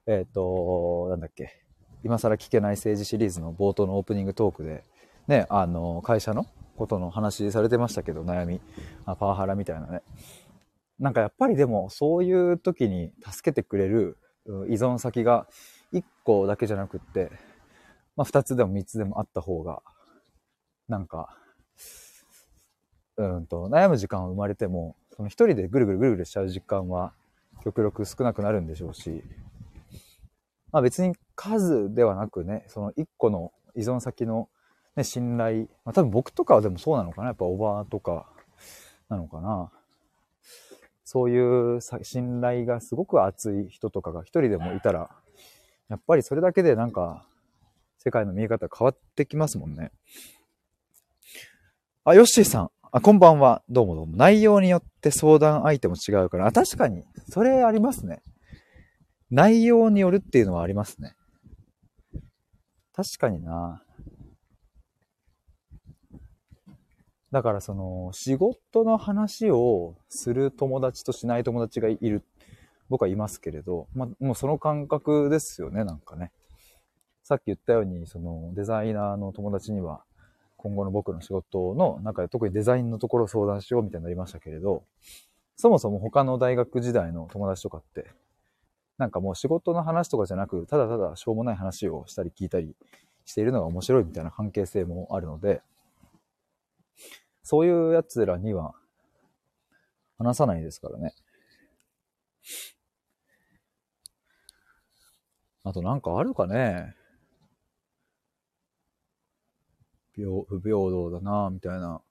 [0.07, 1.63] えっ、ー、と、なんだっけ、
[2.03, 4.83] 今更聞けない政治シリーズの冒頭のオープニングトークで、
[5.27, 6.45] ね、あの、会社の
[6.77, 8.61] ことの話されてましたけど、悩み、
[9.05, 10.01] あパワハラみたいなね。
[10.99, 15.47] なんかやっぱりでも、そういう時に助けてくれる依存先が
[15.93, 17.31] 1個だけじゃなくって、
[18.15, 19.81] まあ2つでも3つでもあった方が、
[20.87, 21.37] なんか、
[23.17, 27.13] うんと、悩む時間は生まれても、その一人でぐるぐるぐるぐるしちゃう時間は
[27.63, 29.23] 極力少なくなるんでしょうし、
[30.71, 34.49] まあ別に数ではなくね、その一個の依存先の、
[34.95, 38.25] ね、信頼、まあ多分僕とかはでもそうなのかな、やっぱおばあとか
[39.09, 39.71] なのかな。
[41.05, 45.11] そういう信頼がすごく厚い人とかが一人でもいたら、
[45.89, 47.23] やっぱりそれだけでなんか
[47.99, 49.91] 世界の見え方変わってきますもんね。
[52.03, 52.71] あ、ヨッシーさん。
[52.95, 53.63] あ、こんばんは。
[53.69, 54.15] どうもどうも。
[54.15, 56.45] 内容によって相談相手も違うから。
[56.45, 57.03] あ、確かに。
[57.27, 58.21] それありますね。
[59.31, 61.15] 内容によるっていうのはありますね。
[62.95, 63.81] 確かにな。
[67.31, 72.21] だからその、仕事の話をする友達としない友達がいる。
[72.89, 76.31] 僕はいますけれど、まあ、もうその感覚ですよね、なんかね。
[77.23, 80.03] さっき言ったように、その、デザイナーの友達には、
[80.63, 84.85] 今後の僕の仕事の中で特にデザインのところを相談しようみたいになりましたけれど、
[85.57, 88.09] そもそも他の大学時代の友達とかって、
[88.97, 92.75] なんかもう仕事の話とかじゃなく、ただただしょうもない話をしたり聞いたり
[93.25, 95.61] しているのが面白いみたいな関係性もあるので、
[97.43, 98.73] そういう奴らには
[100.17, 101.13] 話さないですからね。
[105.65, 106.95] あとなんかあるかね
[110.02, 112.01] 平、不平等だな、みたいな。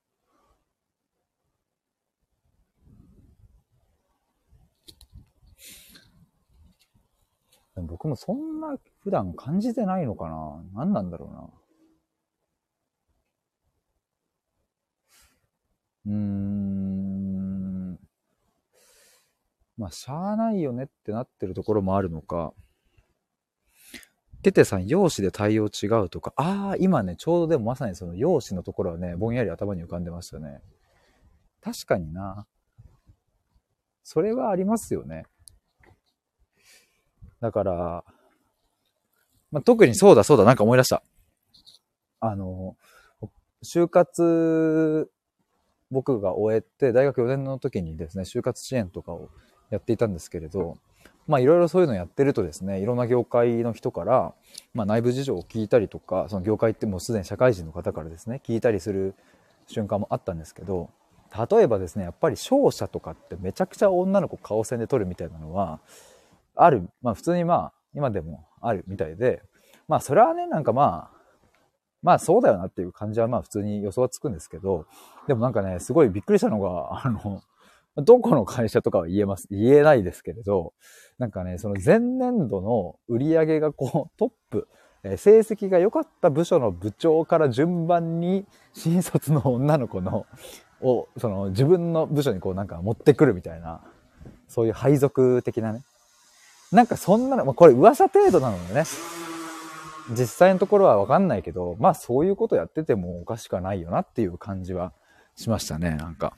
[7.76, 11.48] 僕もそんな普段感じてないのかな何なんだろうな。
[16.06, 17.98] うーん。
[19.78, 22.52] まあ、しゃあないよねってなってるところもあるのか。
[24.42, 30.60] ててさん、容姿で対応違うとか、ああ、今ね、ちょうどでもまさにその容姿のところはね、ぼんやり頭に浮かんでましたね。
[31.60, 32.46] 確かにな。
[34.02, 35.26] それはありますよね。
[37.40, 38.04] だから、
[39.50, 41.02] まあ、特にそうだそうだ、なんか思い出した。
[42.20, 42.76] あの、
[43.64, 45.10] 就活、
[45.90, 49.28] 僕が終えて、大学4年の時にですね、就活支援とかを
[49.70, 50.78] やっていたんですけれど、
[51.26, 54.34] まあいろいろそういうのやってるとですね、いろんな業界の人から、
[54.74, 59.14] まあ内部事情を聞いたりとか、その業界ってもうすでに社会人の方からですね、聞いたりする
[59.66, 60.90] 瞬間もあったんですけど、
[61.50, 65.80] 例えばですね、やっぱり商社とかってめちゃくちゃ女の子顔線で撮るみたいなのは、
[66.54, 66.88] ある。
[67.02, 69.42] まあ普通にまあ、今でもあるみたいで、
[69.88, 71.22] まあそれはね、なんかまあ、
[72.02, 74.86] まあそうだよなっていう感じはまあ普通に予想はつくんですけど、
[75.26, 77.42] でもなんかね、すごいびっくりしたのが、あの、
[77.96, 80.72] どこの会社とかは言えます、言えないですけれど、
[81.18, 84.68] なんかね、その前年度の売り上げがこうトップ、
[85.04, 90.26] え成績が良かった部署の部長から順番に新卒の女の子の、
[90.80, 93.82] を、その自分の部署にこうなんか持ってくるみたいな、
[94.48, 95.82] そういう配属的なね。
[96.70, 98.84] なんかそんなの、まあ、これ噂程度なのでね、
[100.10, 104.92] 実際のところはわかんないけど、まあそういうことやっててもおかしくはないよなっていう感じは
[105.36, 106.34] しましたね、なんか。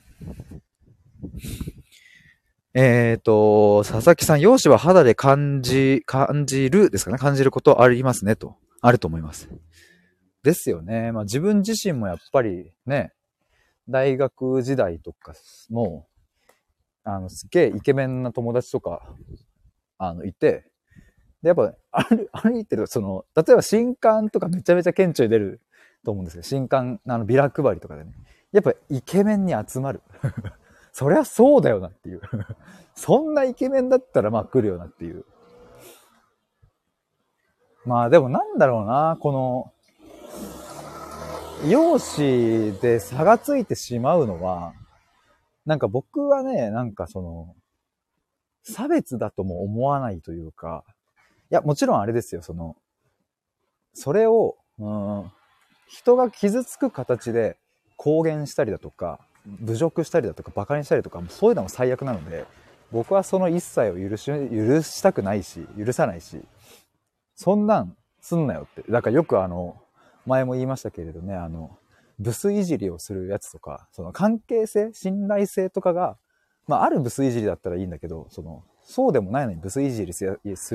[2.73, 8.57] えっ、ー、と、佐々木さん、容姿は肌で感じ、感じるですかね感じることありますねと。
[8.81, 9.49] あると思います。
[10.43, 11.11] ですよね。
[11.11, 13.13] まあ自分自身もやっぱりね、
[13.89, 15.33] 大学時代とか
[15.69, 16.07] も、
[17.03, 19.15] あの、すげえイケメンな友達とか、
[19.97, 20.65] あの、いて、
[21.41, 25.61] で、やっぱ、歩 歩いてると、その、例えば新刊とかめちゃめちゃ顕著に出る
[26.03, 28.11] と思うんですけど、新刊、あの、ビラ配りとかでね。
[28.51, 30.01] やっぱイケメンに集まる。
[30.97, 32.21] そりゃそうだよなっていう
[32.95, 35.25] そんなイケメンだったらまあ来るよなっていう。
[37.83, 39.73] まあでもなんだろうな、この、
[41.69, 44.73] 容姿で差がついてしまうのは、
[45.65, 47.55] なんか僕はね、なんかその、
[48.63, 50.85] 差別だとも思わないというか、
[51.51, 52.77] いや、もちろんあれですよ、その、
[53.93, 55.31] それを、うん、
[55.89, 57.57] 人が傷つく形で
[57.97, 59.19] 公言したりだとか、
[59.61, 62.45] 侮辱したりだとか馬鹿にしたりとかもそういうのも最悪なので
[62.91, 66.41] 僕はその一切を許し許したくないし許さないし
[67.35, 68.91] そんなんすんなよって。
[68.91, 69.77] だからよくあの
[70.25, 71.77] 前も言いましたけれどねあの
[72.19, 76.17] ブスいじりをするやつとか、その関係性、信頼性とかが、
[76.67, 80.25] まあ、あるブスいじりだったらいいんだけど、その、そうでもないのにブスいじりす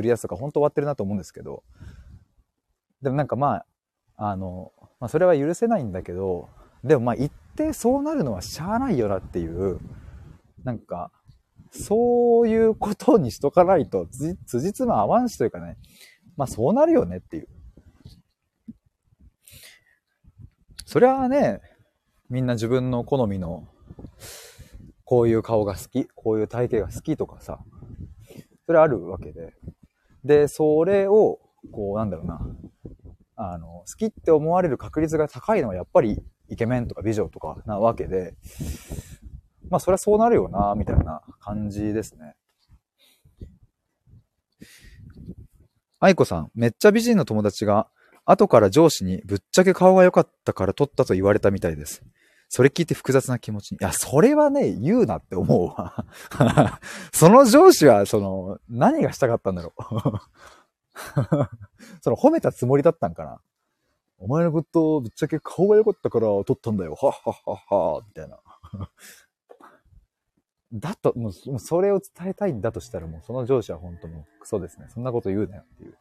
[0.03, 1.63] るやつとか本当終わってるなと思うんですけど、
[3.03, 3.65] でもなんかま
[4.17, 6.49] あ、あの、まあ、それは許せないんだけど、
[6.85, 9.79] でもまあ一定そうなるのはしゃあないよなっていう、
[10.65, 11.11] なんか、
[11.71, 14.07] そういうことにしとかないと、
[14.47, 15.77] つじつま合わんしというかね、
[16.37, 17.49] まあそうなるよねっていう。
[20.85, 21.61] それはね、
[22.29, 23.69] みんな自分の好みの、
[25.05, 27.61] こういう顔が好き、こういう体型が好きとかさ、
[28.67, 29.55] それあるわけで。
[30.25, 31.39] で、それを、
[31.73, 32.41] こう、なんだろうな、
[33.37, 38.35] あの、好きって思われる確率が高いのはやっぱりイケメンとか美女とかなわけで、
[39.71, 42.35] まあそりゃそうなるよな、みたいな感じですね。
[46.01, 47.89] 愛子さん、めっちゃ美人の友達が、
[48.25, 52.03] 後から上司にぶっちゃけ顔が良かったから撮ったと言われたみたいです。
[52.49, 53.79] それ聞いて複雑な気持ちに。
[53.81, 56.05] いや、それはね、言うなって思うわ。
[57.15, 59.83] その上司は、その、何がしたかったんだろう。
[62.03, 63.41] その褒めたつもりだったんかな。
[64.21, 66.95] お前のことぶっちゃけ顔が良かったから撮ったんだよ。
[66.95, 68.39] はっはっはっは、みたいな。
[70.73, 74.87] だと、もう、それを伝えたいんだとしたら、もうその上司は本当もクソですね。
[74.91, 75.97] そんなこと言うなよっていう。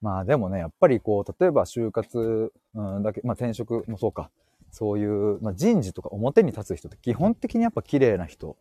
[0.00, 4.30] まあでもね、やっぱりこう、例えば就活、うん、だけ、まあ転職もそうか。
[4.70, 8.56] そういう、まあ人事とか表に立つ人って基本的にやっぱ綺麗な人、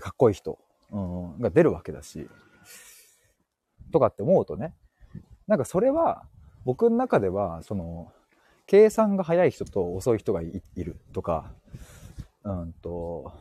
[0.00, 0.58] かっこいい人、
[0.90, 2.28] うん、が出るわけだし、
[3.92, 4.74] とかって思うとね、
[5.46, 6.26] なんかそれは、
[6.64, 8.12] 僕の中では、その、
[8.66, 11.50] 計算が早い人と遅い人がいるとか、
[12.44, 13.32] うんと、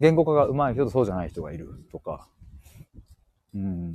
[0.00, 2.28] 言語化が上手い人とそうじゃない人がいるとか、
[3.54, 3.94] うん、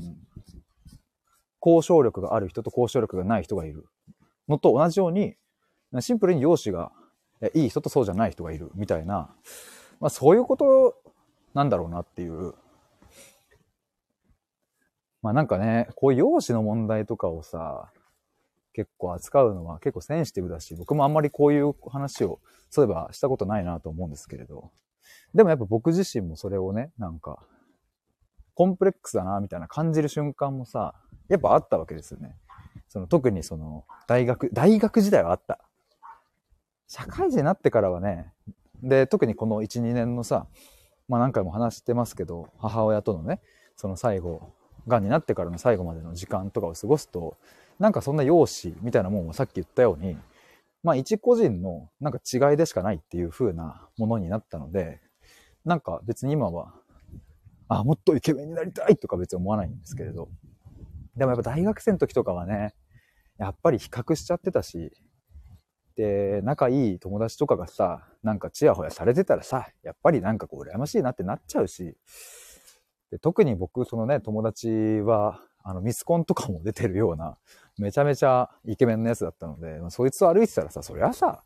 [1.60, 3.88] 交渉力がある人と交渉力がない人がいる
[4.47, 5.36] のと同じように、
[5.99, 6.91] シンプルに容姿が
[7.55, 9.36] いい人とそうじゃない人がいるみたいな、
[9.99, 10.95] まあそういうこと
[11.53, 12.53] なんだろうなっていう。
[15.28, 17.91] まあなんかね、こういう容姿の問題とかをさ、
[18.71, 24.71] 結構扱うのは結構センシティブだし、僕もあんまりこういう話を、そういえばしたことないなと思うんですけれど。
[25.36, 27.43] でもやっぱ僕自身もそれをね、なんか、
[28.55, 30.95] コンプレックスだな、みたいな感じる瞬間もさ、
[31.28, 32.38] やっぱあったわけですよね。
[32.88, 35.59] その特にその、大学、大学時代はあった。
[36.88, 38.32] 社会人になってからはね、
[38.82, 40.47] で、特にこの1、2年のさ、
[41.09, 43.41] まあ何回も話してますけど、母親とのね、
[43.75, 44.53] その最後、
[44.88, 47.38] 癌になってからの最後までの時間とかを過ごすと、
[47.79, 50.17] なんかそんな容姿みたいなもんもさっき言ったように、
[50.83, 54.99] まあ一個人のなんか違いでしかないっていう風なものになったので、
[55.65, 56.73] なんか別に今は、
[57.67, 60.29] あ、もっとイケメンになりたいとか別に思わないんですけれど、
[61.15, 62.73] でもやっぱ大学生の時とかはね、
[63.38, 64.91] やっぱり比較しちゃってたし、
[65.95, 71.97] で、仲いい友達とかがさ、なんかチヤホヤされてたらさ、やっぱりなんかこう羨ましいなってなっちゃうし、
[73.12, 74.70] で特に僕、そのね、友達
[75.01, 77.38] は、あの、ミスコンとかも出てるような、
[77.78, 81.43] めちゃめちゃイケメンのやつだったので、まあ、そいつと歩いてたらさ、そりゃさ、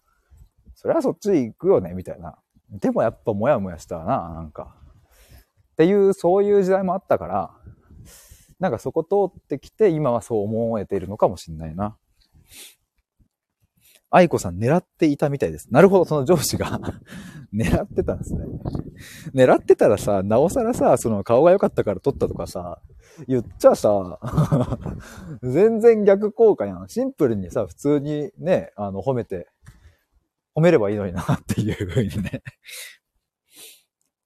[0.76, 2.38] そりゃそっち行くよね、みたいな。
[2.70, 4.76] でもやっぱモヤモヤしたな、なんか。
[5.74, 7.51] っていう、そういう時代もあったから、
[8.59, 11.97] なんかそこ通ってきて、今はそう思えているのかもしんないな。
[14.12, 15.70] 愛子さん狙っていたみたいです。
[15.72, 16.80] なるほど、その上司が
[17.55, 18.45] 狙ってたんですね。
[19.34, 22.82] 狙ってたらさ、なおさらさ、その顔が良かったから撮ったとかさ、
[23.28, 24.20] 言っちゃさ、
[25.41, 26.89] 全然逆効果やん。
[26.89, 29.47] シンプルにさ、普通にね、あの、褒めて、
[30.55, 32.43] 褒めればいいのになっていうふうにね。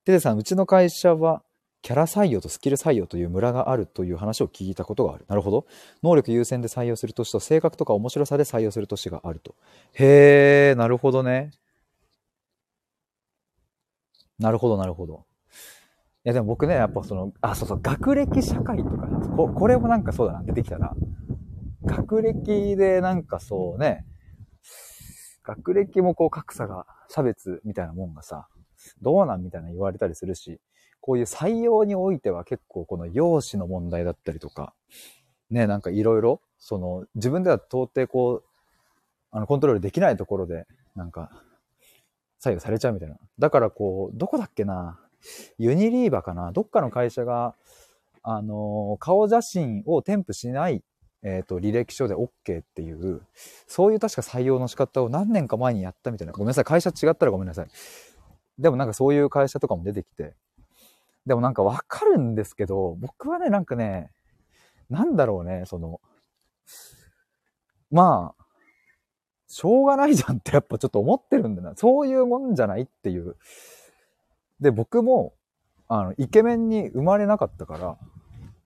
[0.04, 1.44] テテさん、うちの会社は、
[1.86, 5.26] キャラ採用とスキル採用というムラがあるという話を聞いたことがある。
[5.28, 5.68] なるほど。
[6.02, 9.54] 能力優先で採用する年と性格とか面白さで採用する年があると。
[9.94, 11.52] へー、なるほどね。
[14.40, 15.26] なるほど、なるほど。
[16.24, 19.06] いやでも僕ね、やっぱその、あ、そうそう、学歴社会とか
[19.36, 20.92] こ、これもなんかそうだな、出てきたな。
[21.84, 24.08] 学歴でなんかそうね、
[25.44, 28.48] 学歴もこう格差が、差別みたいなもんがさ、
[29.04, 30.60] どうなんみたいな言われたりするし、
[31.06, 34.74] こういう採用においては結構この容姿の問題だったりとか、
[35.52, 38.44] ね、なんかいろいろ、その自分では到底こう、
[39.30, 41.30] あのコントロールできないところで、なんか、
[42.40, 43.18] 左右されちゃうみたいな。
[43.38, 45.00] だからこう、どこだっけな、
[45.60, 47.54] ユニリーバかな、どっかの会社が、
[48.24, 50.82] あの、顔写真を添付しない、
[51.22, 53.22] えっ、ー、と、履歴書で OK っていう、
[53.68, 56.34] そういう確か採用の仕方を何年か前にやったみたいな。
[56.34, 57.68] ごめんなさい、会社違ったらごめんなさい。
[58.58, 60.34] でもなんかそういう会社とかも出てきて、
[61.26, 64.12] でもなんかわかるんですけど、僕はね、なんかね、
[64.90, 66.00] なんだろうね、その、
[67.92, 68.46] まあ、
[69.48, 71.76] しょうがないじゃんって やっぱちょっと思ってるんだな。
[71.76, 73.38] そういうもんじゃないっていう。
[74.60, 75.34] で、僕も、
[75.88, 77.98] あの、イケメンに生まれなかったから、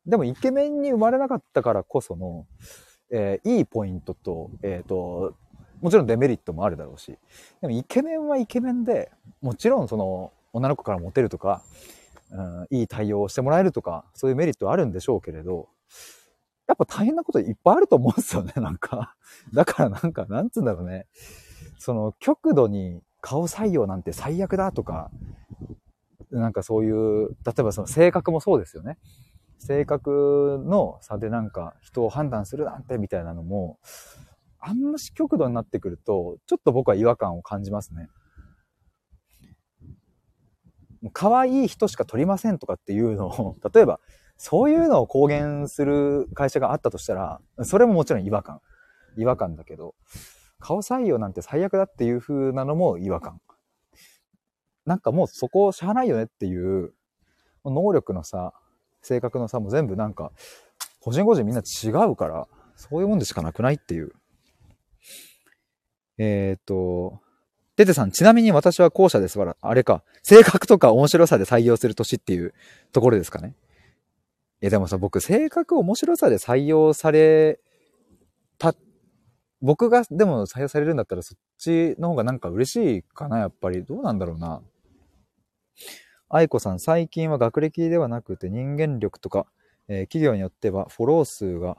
[0.06, 2.48] でもイケメンに生まれなかったからこその、
[3.12, 5.36] えー、いいポイントと、えっ、ー、と、
[5.82, 7.18] もちろんデメリットもあるだろうし、
[7.62, 11.62] でもイケメンはイケメンで、もちろんその、女の子からモテるとか、
[12.32, 12.42] う
[12.74, 15.70] ん、いい対応をしてもらえるとか、そういうメリットはあるんでしょうけれど、
[16.68, 19.16] やっぱ大変なこといっぱいあると思うんですよね、 なんか。
[19.54, 21.08] だからなんか、なんつうんだろうね。
[21.80, 25.10] その、極度に顔採用なんて最悪だとか、
[26.32, 29.00] なんかそういう、例えばその性格もそうですよね。
[29.58, 33.80] 性格の差でなんか人を判断するなんてみたいなのも、
[34.60, 38.10] あんまし極度になってくると、ちょっと僕は違和感を感じますね。
[41.14, 44.00] 可愛い人しか取りませんとかっていうのを、 例えば、
[44.38, 48.62] そういうのを公言する会社があったとしたら、それももちろん違和感。
[49.18, 49.96] 違和感だけど、
[50.60, 53.42] 顔採用なんて最悪だっていう風なのも違和感。
[54.86, 56.94] なんかもうそこしゃあないよねっていう、
[57.66, 58.54] 能力の差、
[59.02, 60.32] 性格の差も全部なんか、
[61.02, 64.14] 個人個人みんな違うから、そういうもんでしかなくないっていう。
[66.18, 67.22] えっ、と、
[67.80, 72.54] テテさん、ちなみに私は後者ですから、あれか、性格とか面白さで採用する年っていう
[72.92, 73.56] ところですかね。
[74.62, 77.62] いやでもさ、僕、性格面白さで採用され
[78.58, 78.76] た、
[79.62, 83.86] 僕がでも採用されるんだったらそっちの方がなんか嬉しいかな、やっぱり。
[83.86, 84.62] どうなんだろうな。
[86.28, 89.46] 愛子さん、最近は学歴ではなくて人間力とか、
[89.88, 91.78] えー、企業によってはフォロー数が、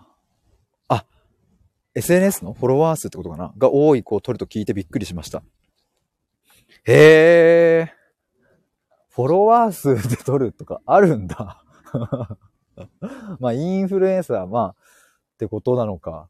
[0.89, 1.05] あ、
[1.95, 5.43] SNS のフォロワー数ってことかなが多い子を取ると聞いてびっくりしました。
[6.85, 7.95] へえ。
[9.11, 11.63] フォロワー数で取るとかあるんだ。
[13.39, 14.75] まあ、インフルエンサー、まあ、っ
[15.39, 16.29] てことなのか。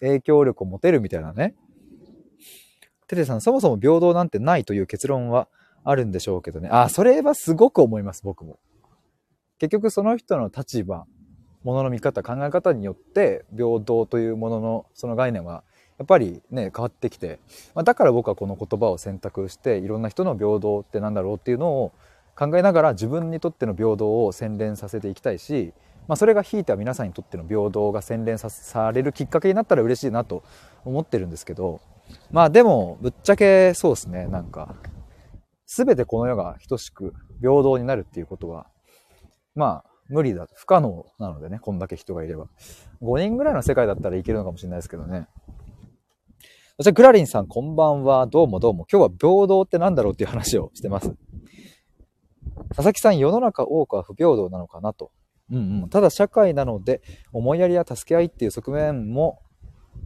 [0.00, 1.54] 影響力を持てるみたいなね。
[3.06, 5.48] テテさん、そもそも平等なんてないという結論は
[5.84, 6.68] あるんでしょうけどね。
[6.70, 8.58] あ、それはすごく思います、僕も。
[9.58, 11.06] 結局その人の立場、
[11.62, 15.64] ものの見方、考え方によって、平等というもののその概念は
[15.98, 17.38] やっぱりね、変わってきて、
[17.74, 21.92] まあ、だから僕はこの言葉を選択して、いろんな人の平等って何だろうっていうのを
[22.36, 25.72] 考えながら自分にとっての平等を洗練させていきたいし、
[26.06, 30.44] まあ、それがひいては皆さんにとっての平等が洗練されるきっかけになったら嬉しいなと
[30.84, 31.80] 思ってるんですけど、
[32.30, 34.74] まあでも、ぶっちゃけそうですね、なんか、
[35.66, 38.66] すべてこの世が等しく平等になるっていうことは、
[39.54, 42.46] まあ、無理だ、不可能なのでね、こんだけ人がいれば。
[43.02, 45.26] 5人ぐらいの世界だったらいけるのかもしれないですけどね。
[46.78, 48.26] そしてグラリンさんこんばんは。
[48.26, 48.86] どうもどうも。
[48.92, 51.16] 今日は平等って何だろうっていう話をしてます。
[52.68, 55.10] 佐々木さん、世の中多くは不平等なのかなと。
[55.50, 55.88] うんうん。
[55.88, 57.00] ただ社会なので、
[57.32, 59.40] 思いやりや助け合いっていう側面も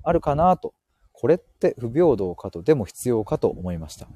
[0.05, 0.73] あるかなと。
[1.11, 4.07] これって不平等かと、でも必要かと思いました。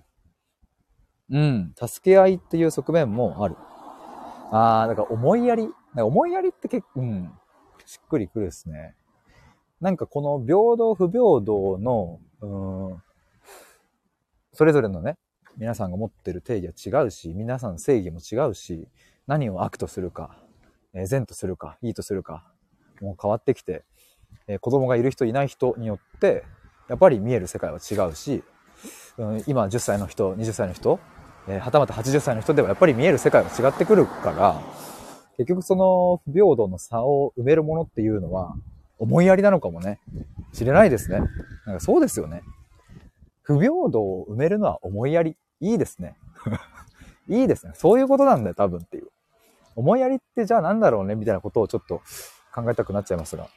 [1.31, 1.75] うん。
[1.75, 3.57] 助け合いっていう側面もある。
[4.53, 5.69] あー、だから思いやり。
[5.97, 7.33] 思いやりって結構、うん。
[7.85, 8.95] しっくりくるですね。
[9.85, 12.19] なんかこの平等不平等の、
[14.55, 15.19] それぞれのね、
[15.59, 18.89] 皆さんが持ってる定義は違うし、皆さんの正義も違うし、
[19.27, 20.39] 何を悪とするか、
[20.95, 22.51] えー、善とするか、いいとするか、
[23.03, 23.85] もう変わってきて、
[24.47, 26.45] えー、子供がいる人いない人によって、
[26.89, 28.43] やっぱり見える世界は違うし、
[29.19, 30.99] うん、今10歳の人、20歳の人、
[31.47, 34.63] えー、はたまた80歳の人ではやっぱり見える世界は違ってくるから、
[35.37, 38.57] 結局その不平等の差を埋めるものっていうのは、
[38.99, 40.01] 思いやりなのかもね、
[40.53, 41.19] 知れないですね。
[41.67, 42.43] なんかそうですよね。
[43.43, 45.37] 不平等を埋めるのは思いやり。
[45.61, 46.17] いいですね。
[47.29, 47.73] いいですね。
[47.75, 49.09] そういうことなんだよ、多分っていう。
[49.77, 52.01] 思いやりってじゃあ何だろうねみたいなことをちょっと
[52.55, 53.49] 考えたくなっちゃいますが。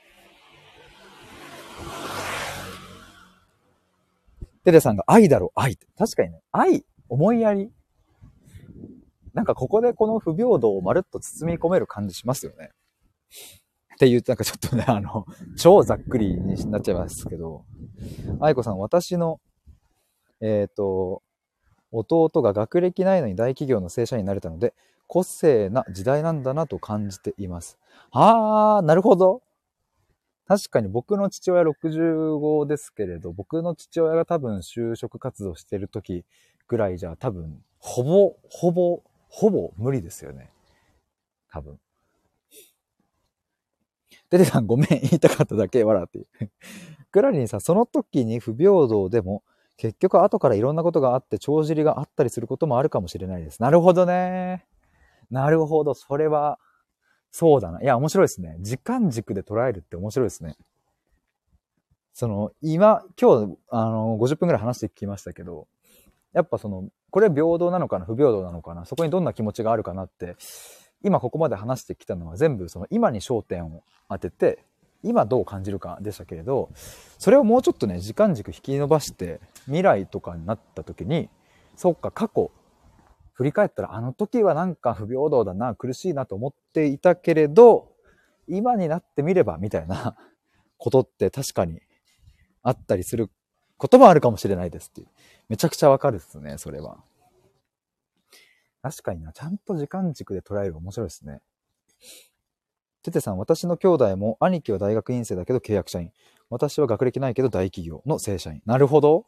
[4.63, 5.88] テレさんが愛だろ、愛って。
[5.97, 7.71] 確かにね、愛、思いやり。
[9.33, 12.71] なんかここでこの不平等をまるっと包み込める感じしますよね。
[13.97, 15.25] って言うなんかちょっとね、あの、
[15.57, 17.65] 超ざっくりになっちゃいますけど、
[18.39, 19.39] 愛子さん、私の、
[20.39, 21.23] えっ、ー、と、
[21.91, 24.75] 弟が学歴ないのに大企業の正社員になれたので、
[25.07, 27.79] 個性な時代なんだなと感じています。
[28.11, 29.41] あー、なるほど。
[30.47, 36.23] 確かに僕の父親65ですけれど、僕の父親が多分就職活動してる時
[36.67, 40.51] ぐらいじゃ多分、ほぼ、ほぼ、ほぼ無理ですよね。
[41.49, 41.79] 多分。
[44.30, 46.28] デデさんごめん、言いたかっただけ、笑って。
[47.11, 49.43] クラリンさん、その時に不平等でも、
[49.78, 53.61] 結局後からいろんなことがあって、帳尻があったりすることもあるかもしれないです。
[53.61, 54.65] なるほどね。
[55.30, 56.59] なるほど、それは、
[57.32, 57.82] そうだな。
[57.82, 58.57] いや、面白いですね。
[58.61, 60.57] 時間軸で捉えるって面白いですね。
[62.13, 65.67] その、今、今日、あの、50分くらい話してきましたけど、
[66.34, 70.36] やっぱその、これ平等なのかな、不平等なのかな、そこにどんな気持ちがあるかなって、
[71.03, 74.59] 今ここまで話してきたのは全部その今に焦点を当てて、
[75.03, 76.69] 今どう感じるかでしたけれど、
[77.17, 81.29] それをもうちょっとね、時間軸引き伸ばして、未来とかになった時に、
[81.75, 82.51] そっか、過去、
[83.33, 87.91] 振り返ったら、あの時はなんか不平等だな、苦しいなと思っていたけれど、
[88.47, 90.15] 今になってみれば、みたいな
[90.77, 91.81] ことって確かに
[92.63, 93.29] あったりする
[93.77, 95.07] こともあるかもしれないですっていう。
[95.49, 96.97] めちゃくちゃわかるっすね、それは。
[98.82, 101.41] 確かにな、ちゃんと時間軸で捉える面白いですね。
[103.03, 106.11] ててさん、私の兄弟も兄貴は大学院生だけど契約社員。
[106.49, 108.61] 私は学歴ないけど大企業の正社員。
[108.65, 109.25] なるほど。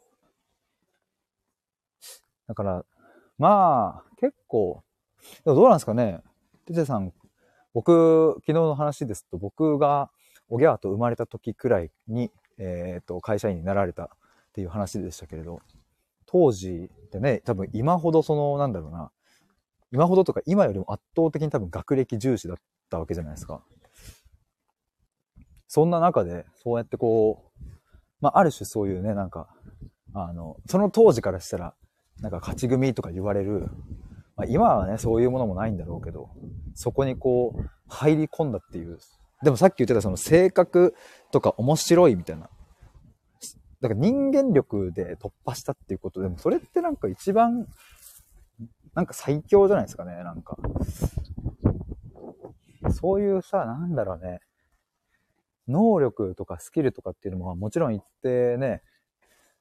[2.46, 2.84] だから、
[3.38, 4.82] まあ、結構、
[5.44, 6.22] でもどうなんですかね。
[6.66, 7.12] ててさん、
[7.72, 10.10] 僕、昨日の話ですと、僕が
[10.48, 14.08] おぎゃーと生まれた時くらいに、えっ、と、会社員になられたっ
[14.52, 15.60] ていう話でしたけれど、
[16.26, 19.10] 当時ってね、多分今ほどその、なんだろうな、
[19.92, 22.56] 今ほどとか今よりも圧倒的に多分学歴重視だっ
[22.90, 23.62] たわけじゃないですか。
[25.66, 27.64] そんな中で、そうやってこう、
[28.20, 29.48] まあ、ある種そういうね、なんか、
[30.14, 31.74] あの、その当時からしたら、
[32.20, 33.68] なんか勝ち組とか言われる、
[34.36, 36.30] まあ、今はね、そういうものもないんだろうけど、
[36.74, 38.98] そこにこう、入り込んだっていう。
[39.42, 40.94] でもさっき言ってたその性格
[41.30, 42.50] とか面白いみたいな。
[43.80, 47.66] だから人間力で突破したっていうことでも、それってなんか一番
[48.94, 50.56] なんか最強じゃないですかね、なんか。
[52.92, 54.40] そういうさ、なんだろうね。
[55.68, 58.82] 能力とかスキルとかっていうのももちろん一定ね、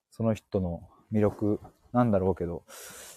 [0.10, 1.60] その人の魅力
[1.94, 2.64] なんだろうけど、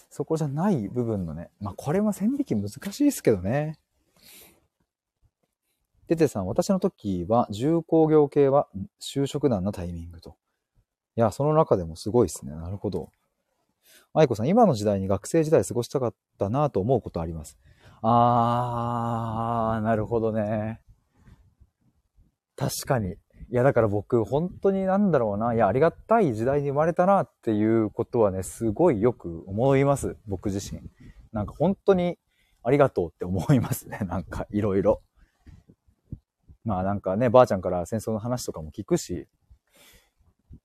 [0.09, 3.79] そこじゃない部分のね、まあこれも線引き難しいですけどね。
[6.07, 8.67] ててさん、私の時は重工業系は
[9.01, 10.35] 就職難なタイミングと。
[11.15, 12.53] いや、その中でもすごいですね。
[12.53, 13.09] なるほど。
[14.15, 17.57] 愛子さん、今の時代に学生時代過ごしたかったなと思うことあります。
[18.03, 20.81] あー、なるほどね。
[22.55, 23.13] 確かに。
[23.13, 23.15] い
[23.49, 25.55] や、だから僕、本当になんだろうな。
[25.55, 30.15] いや、ありがたい時代に生まれたなっていうことはね、すごいよく思います。
[30.27, 30.81] 僕自身。
[31.31, 32.19] なんか本当に
[32.61, 33.97] ありがとうって思いますね。
[34.05, 35.01] なんか、いろいろ。
[36.63, 39.27] まあなんかね、ばあちゃんから戦争の話とかも聞くし、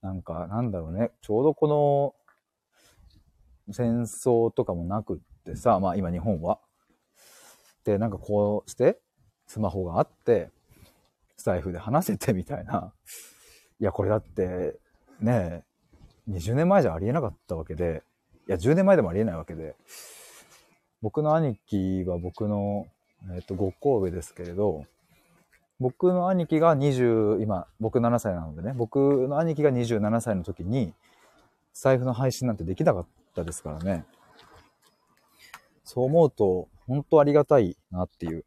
[0.03, 2.15] なんか、なんだろうね、ちょうどこの
[3.71, 6.59] 戦争とかもなくってさ、まあ今日本は。
[7.85, 8.99] で、なんかこうして、
[9.47, 10.51] スマホがあって、
[11.37, 12.93] スタイフで話せてみたいな。
[13.81, 14.77] いや、これだって、
[15.21, 15.62] ね
[16.29, 18.03] え、20年前じゃありえなかったわけで、
[18.49, 19.75] いや、10年前でもありえないわけで、
[21.01, 22.87] 僕の兄貴は僕の、
[23.35, 24.85] えっ、と、5個上ですけれど、
[25.81, 30.93] 僕の兄貴が20、今、僕7歳なのでね、僕の兄貴が27歳の時に、
[31.73, 34.05] 財布の配信なんてできなかったですからね。
[35.85, 38.45] そう思うと、本当ありがたいなっていう。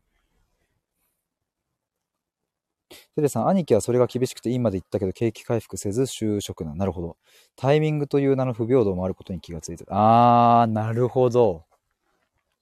[3.16, 6.76] テレさん、兄貴はそれが厳しくていいまで言ったけど、景気回復せず就職な。
[6.76, 7.18] なるほど。
[7.56, 9.94] タイミングという名の不平等もあることに気がついてた。
[9.94, 11.66] あー、なるほど。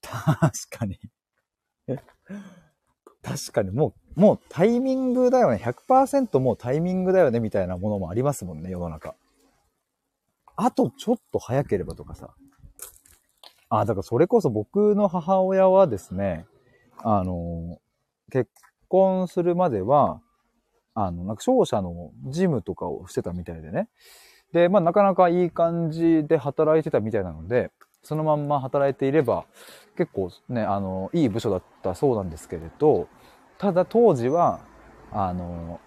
[0.02, 0.98] 確かに
[3.22, 5.58] 確かに、もう、もうタイミングだよね。
[5.58, 9.16] 100%もうタイミングだよね、みたいなものもありますもんね、世の中。
[10.62, 12.36] あとちょっと早ければとかさ。
[13.70, 16.46] あ、だからそれこそ僕の母親はですね、
[16.98, 17.80] あの、
[18.30, 18.52] 結
[18.90, 20.20] 婚するまでは、
[20.96, 23.88] あの、なんか商社の事務とかをしてたみたいでね。
[24.52, 27.72] で、まあなかなかいい感じで働いてたみたいなので、
[28.04, 29.46] そのまんま働いていれば、
[29.96, 33.08] 結構ね、あの、いい部署だったそうなんですけれど、
[33.60, 34.60] ただ当時は、
[35.14, 35.80] あの、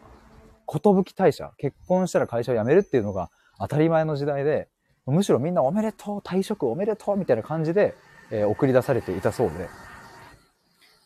[0.64, 3.29] ことぶき退社、結婚したら会社を辞めるっていうのが
[3.63, 4.69] 当たり前の時代で、
[5.07, 7.95] むしろみんなおめでとう、退職おめでとうみたいな感じで、
[8.33, 9.69] えー、送り出されていたそうで。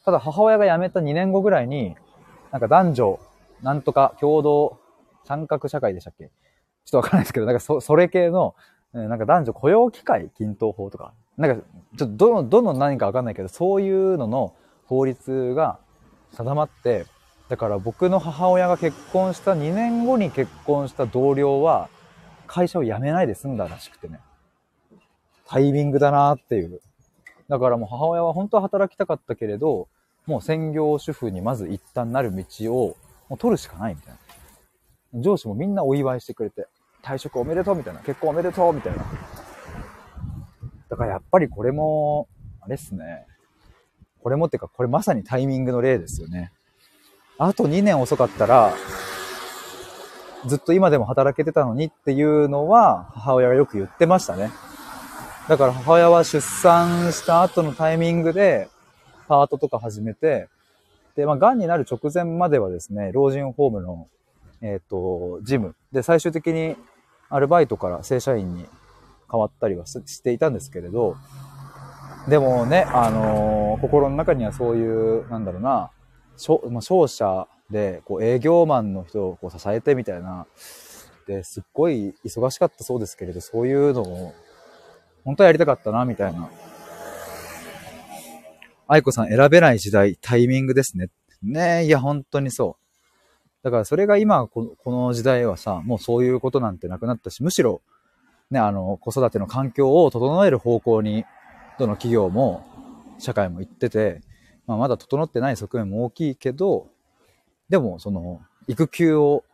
[0.06, 1.96] ただ母親が辞めた2年後ぐらいに、
[2.52, 3.20] なんか男女、
[3.62, 4.78] なんとか共同
[5.24, 6.24] 参画社会でしたっけ？
[6.24, 8.54] ちょっとわからないですけど、なんかそ、それ系の、
[8.92, 11.62] なんか男女雇用機会均等法とか、なんか、
[11.98, 14.54] ちょっとどの、どの何かわかんないけど、そういうのの
[14.86, 15.78] 法律が
[16.32, 17.04] 定まって、
[17.48, 21.90] だから僕の母親が結婚した2年後に結婚した同僚は、
[22.46, 24.20] 会社を辞めないで済んだらしくてね。
[25.46, 26.80] タイミングだなっていう。
[27.48, 29.88] だからもう母親は本当は働きたかったけれど、
[30.26, 32.96] もう専業主婦にまず一旦なる道を
[33.28, 34.14] もう取るしかないみたい
[35.14, 35.20] な。
[35.22, 36.66] 上司もみんなお祝いしてくれて、
[37.02, 39.04] 退職おめでとうみたいな、結婚おめでとうみたいな。
[40.88, 42.28] だからやっぱりこれも、
[42.60, 43.26] あれっすね。
[44.22, 46.52] これもってか、これまさにタイミングの例ですよね。
[47.38, 48.72] あと2年遅かったら、
[50.46, 54.50] ずっと今でも働けてたのにっていうのは母親がよく言ってましたね。
[55.48, 58.68] だから母親は出産した後のタイミングで
[59.28, 60.48] パートとか始めて、
[61.16, 64.08] で、まあ、癌になる直前まではですね、老人ホームの、
[64.60, 66.76] えっ、ー、と、ジムで最終的に
[67.30, 68.66] アルバイトから正社員に
[69.30, 71.16] 変わったりはしていたんですけれど、
[72.28, 75.90] でもね、あのー、心の中にはそういう、なんだろうな、
[76.70, 80.46] まあ、商社で、こう、営業マンの人をこう支えてみたいな、
[81.26, 84.34] で、すっごい忙しかったそうですけれど、そういうのを、
[85.24, 86.48] 本当はやりたかったな、みたいな。
[88.88, 91.08] 愛子さん選べない時代、タイミングですね。
[91.42, 93.64] ねいや、本当にそう。
[93.64, 97.82] だからそれが今こ、の時代はさ、もうそういうことなんてなくなったし、むしろ、
[98.52, 101.24] ね、あの、子育ての環境を整える方向に、
[101.80, 102.64] どの企業も、
[103.18, 104.20] 社会も行ってて、
[104.66, 106.88] まあ、まだ整ってない側面も大きいけど、
[107.68, 109.44] でも、その、育休を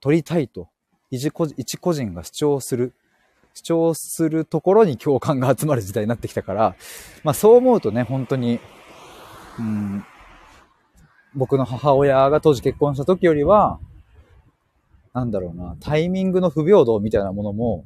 [0.00, 0.68] 取りたいと、
[1.10, 2.92] 一個人が主張する、
[3.54, 6.76] 主張するところに共感が集まる時代になってきたから、
[7.22, 8.60] まあそう思うとね、本当に、
[9.58, 10.04] うん、
[11.34, 13.78] 僕の母親が当時結婚した時よりは、
[15.12, 17.84] なんだろうな、タイミングの不平等みたいなものも、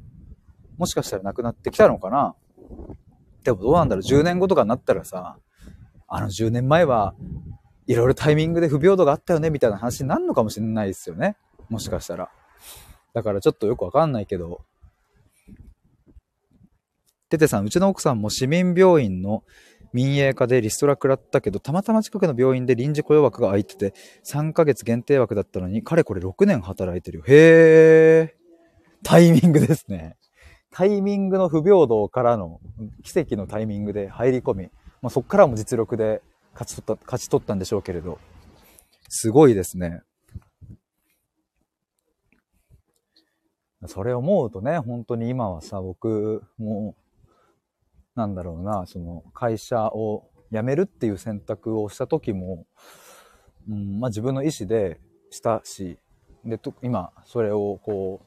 [0.77, 2.35] もしかしたらなくなってきたのかな。
[3.43, 5.37] でもどうなんだろう、10年後とかになったらさ、
[6.07, 7.13] あの10年前は
[7.89, 11.35] いろいろタイミングで不平等があったよね、みたいな話になるのかもしれないですよね。
[11.69, 12.29] もしかしたら。
[13.15, 14.61] だからちょっとよくわかんないけど。
[17.29, 19.43] ててさん、うちの奥さんも市民病院の
[19.91, 27.23] 民営化でリストラ食らったけど、たまたま近くの病院で臨時雇用枠が空いてて、3ヶ月限定枠だったのに、かれこれ6年働いてるよ。
[27.27, 29.03] へー。
[29.03, 30.15] タイミングですね。
[30.69, 32.59] タイミングの不平等からの
[33.01, 34.69] 奇跡のタイミングで入り込み、
[35.01, 36.21] まあ、そこからも実力で
[36.59, 38.19] 勝ち取った、勝ち取ったんでしょうけれど、
[39.07, 40.01] すごいですね。
[43.85, 46.95] それを思うとね、本当に今はさ、僕も
[48.19, 52.65] なんだろうな、その会社を辞めるっていう選択をした時も、
[53.69, 54.99] うん、まあ自分の意思で
[55.29, 55.97] したし、
[56.43, 58.21] で、と今、それをこ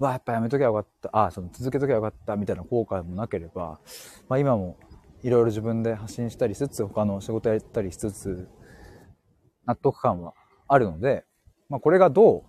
[0.00, 3.78] う、わ、やっぱやめときゃよかった、あ、その続けときゃよかったみたいな後悔もなければ、
[4.28, 4.76] まあ今も
[5.22, 8.48] いろいろ自分で発信したりしつつ、他の仕事やったりしつつ、
[9.66, 10.34] 納得感は
[10.68, 11.24] あるので、
[11.68, 12.42] まあこれがどう、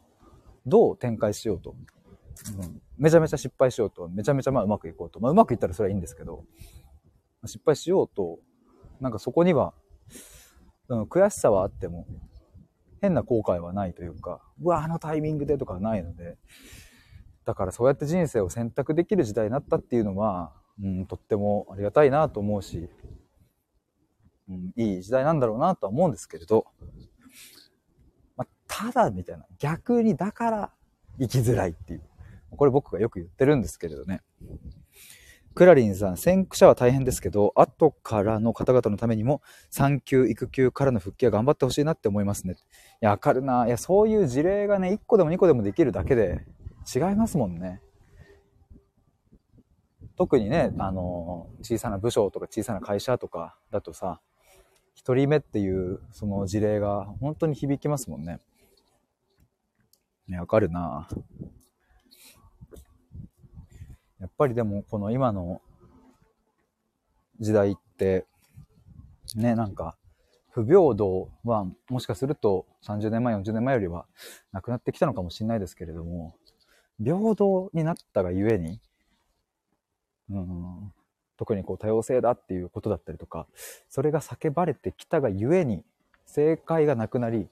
[0.66, 6.46] どう展開しようと、うん、めちゃめちゃ失敗しようと、めちゃめちゃまあうまくいこうと、まあうまくいったらそれはいいんですけど、
[7.46, 8.40] 失敗しようと、
[9.02, 9.74] なんかそこには、
[10.90, 12.06] うん、悔しさはあっても、
[13.02, 16.38] 変な後悔はないというか、うわ、あのタイミングでとかはないので、
[17.46, 22.90] だからそうやって人生を選択できる時代になったっていうのは、うん、とってもありがたいなと思うし、
[24.50, 26.66] うん、いい時代なんだろうなとは思うんですけれど、
[28.38, 30.72] まあ、ただみたいな、逆にだから
[31.20, 32.02] 生きづらいっていう。
[32.52, 34.22] これ僕がよく言ってるんですけれどね。
[35.56, 42.54] クラリンさん、先駆者は大変ですけど、後からの方々のためにも、産休、育休からの復帰は頑張ってほしいなって思いますね。
[42.54, 42.56] い
[43.02, 43.68] や、わかるな。
[43.68, 46.46] いや、そういう事例がね、1個でも2個でもできるだけで
[46.94, 47.82] 違いますもんね。
[50.20, 54.20] 特にね、あの、小さな部署とか小さな会社とかだとさ、
[54.98, 58.42] 1人目っていうその事例が本当に響きますもんね。
[60.28, 61.08] ね、わかるな。
[64.20, 65.62] やっぱりでもこの今の
[67.40, 68.26] 時代って、
[69.38, 69.96] ね、なんか、
[70.50, 74.06] 不平等はもしかすると30年前、40年前よりは
[74.52, 76.36] なくなってきたのかもしれないですけれども、
[77.02, 78.82] 平等になったがゆえに、
[80.30, 80.94] うん、
[81.38, 83.48] 特にこう多様性だっていうことだったりとか、
[83.90, 85.84] それが叫ばれてきたがゆえに、
[86.26, 87.48] 正解がなくなり、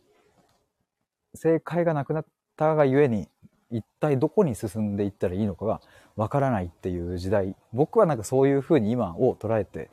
[1.34, 2.26] 正解がなくなっ
[2.56, 3.30] たがゆえに、
[3.70, 5.82] 一体どこに進んでいったらいいのかが
[6.16, 7.56] わからないっていう時代。
[7.74, 9.90] 僕はなんかそういうふうに今を捉えて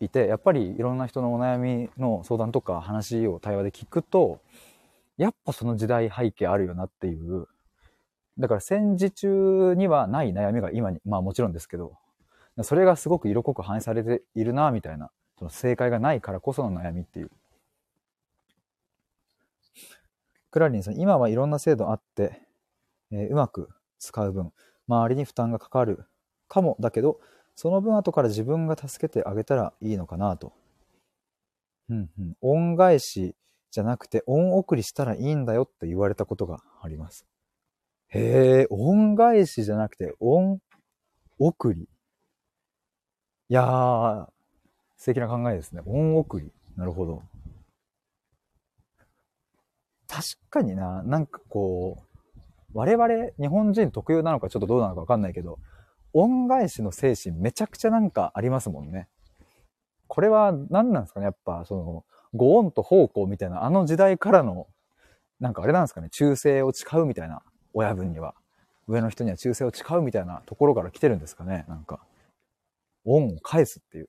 [0.00, 4.40] いてやっぱりいろんな人のお悩みの相談とか話を対話で聞くと
[5.16, 7.46] やっぱその時代背景あるよなっていう。
[8.38, 11.92] だから戦時中にはない悩みが今にまあもちろんですけど
[12.62, 17.30] それがすごく色濃く反映されているなみたいなその正解がないからこその悩みっていう
[20.50, 22.42] クラリンさん今はいろんな制度あって
[23.12, 24.52] えー、うまく使う分、
[24.88, 26.04] 周りに負担がかかる
[26.48, 27.20] かもだけど、
[27.54, 30.52] その分後から自分が助けてあげたらいいのかなと。
[31.90, 32.36] うんうん。
[32.40, 33.36] 恩返し
[33.70, 37.26] じゃなくて恩送りしたらいいんだよって言われたことがあります。
[38.08, 40.58] へえ、恩返しじゃなくて恩
[41.38, 41.88] 送り。
[43.52, 44.26] いやー、
[44.96, 45.82] 素敵な考えですね。
[45.84, 46.50] 恩送り。
[46.74, 47.22] なるほど。
[50.08, 51.98] 確かにな、なんかこ
[52.34, 52.40] う、
[52.72, 55.58] 我々日本人特有なのかちょっとどうなのかわかんないけど、
[56.14, 59.06] 恩返しの精神めちゃくちゃなんかありますもんね。
[60.08, 61.26] これは何なんですかね？
[61.26, 64.66] やっぱその、ご恩と奉公みたいなあの時代からの、
[65.40, 66.08] なんかあれなんですかね？
[66.08, 67.42] 忠誠を誓うみたいな
[67.74, 68.34] 親分には。
[68.88, 71.66] 上の人には忠誠を誓うみたいなところから来てるんですかね？
[71.68, 72.00] なんか。
[73.04, 74.08] 恩を返すっていう。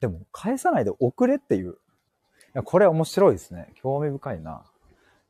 [0.00, 1.72] でも、返さないで送れっていう。
[1.72, 1.74] い
[2.54, 3.72] や、これ面白いですね。
[3.74, 4.64] 興味深いな。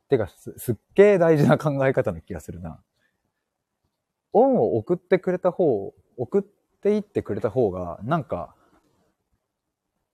[0.09, 2.81] てかす、すっげえ大事な考え方の気がするな。
[4.33, 8.55] 恩を送ってくれた方、送っていってくれた方が、なんか、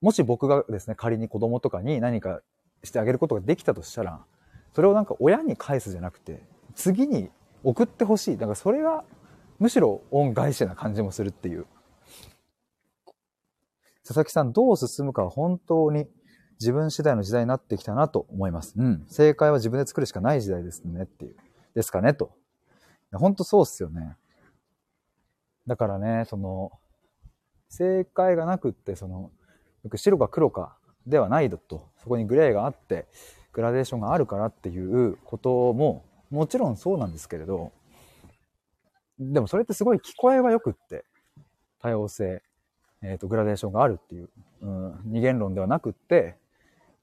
[0.00, 2.40] もし僕がですね、仮に子供とかに何か
[2.84, 4.24] してあげることができたとしたら、
[4.74, 6.42] それをなんか親に返すじゃなくて、
[6.74, 7.30] 次に
[7.62, 8.36] 送ってほしい。
[8.36, 9.04] だからそれが、
[9.62, 11.66] むしろ恩返しな感じもするっていう。
[14.04, 16.08] 佐々木さん、どう進むかは本当に
[16.58, 18.74] 自分次第の時代になってきたなと思います。
[18.76, 19.04] うん。
[19.06, 21.36] 正解は自分で作るしかない時代ですねっていう。
[21.76, 22.32] ですかねと。
[23.12, 24.16] 本当そうっすよね。
[25.68, 26.72] だからね、その、
[27.68, 29.30] 正解がなくって、その、
[29.94, 31.86] 白か黒かではないだと。
[31.98, 33.06] そこにグレーがあって、
[33.52, 37.70] グラデーションがあるからっていうことも、もちろんそうなんですけれど、
[39.30, 41.04] でもそれってすごい聞こえはよくって、
[41.80, 42.42] 多様性、
[43.02, 44.28] えっ、ー、と、グラデーションがあるっていう、
[44.62, 46.36] うん、二元論ではなくって、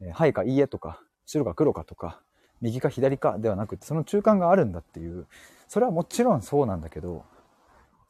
[0.02, 2.22] えはいかいいえとか、白か黒かとか、
[2.62, 5.28] 右か左かではなくて、その中間があるんだっていう、
[5.68, 7.26] それはもちろんそうなんだけど、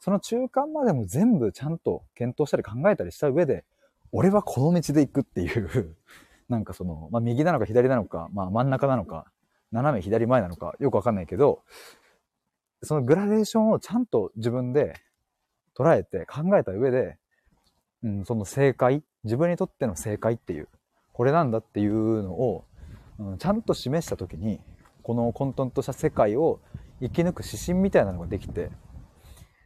[0.00, 3.64] その中間までも全部ちゃんと検討したり考えたりした上で、
[4.12, 5.96] 俺はこの道で行くっていう
[6.48, 9.26] なんかその、まあ、右なのか左なのか、まあ、真ん中なのか、
[9.72, 11.62] 斜め左前なのか、よくわかんないけど、
[12.82, 14.94] そのグラデーションをちゃんと自分で
[15.76, 17.18] 捉えて考えた上で、
[18.02, 20.68] うん、その正解、自分にとっての正解っていう、
[21.12, 22.64] これなんだっていうのを、
[23.18, 24.60] うん、ちゃんと示した時に、
[25.02, 26.60] この混沌とした世界を
[27.00, 28.70] 生き抜く指針みたいなのができて、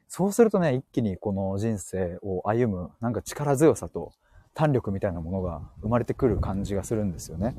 [0.09, 4.13] そうするとね、一気にこの人生を歩む、なんか力強さと
[4.55, 7.57] 胆力みたいなものが生まれてくる感じがするんですよね。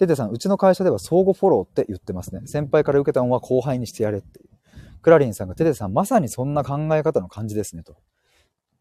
[0.00, 2.40] テテさん、うちの会社では相互フォローって言ってますね。
[2.46, 4.48] 先輩から受けた恩は後輩にしてやれっていう。
[5.02, 7.98] クラリンさんが、テテさん、まさにそんな考え方の感じですね、と。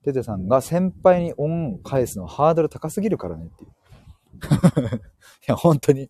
[0.06, 3.72] テテさんが、先輩に恩を返すのはハードル高すぎるからねっていう。
[4.96, 5.02] い
[5.48, 6.10] や、本当に い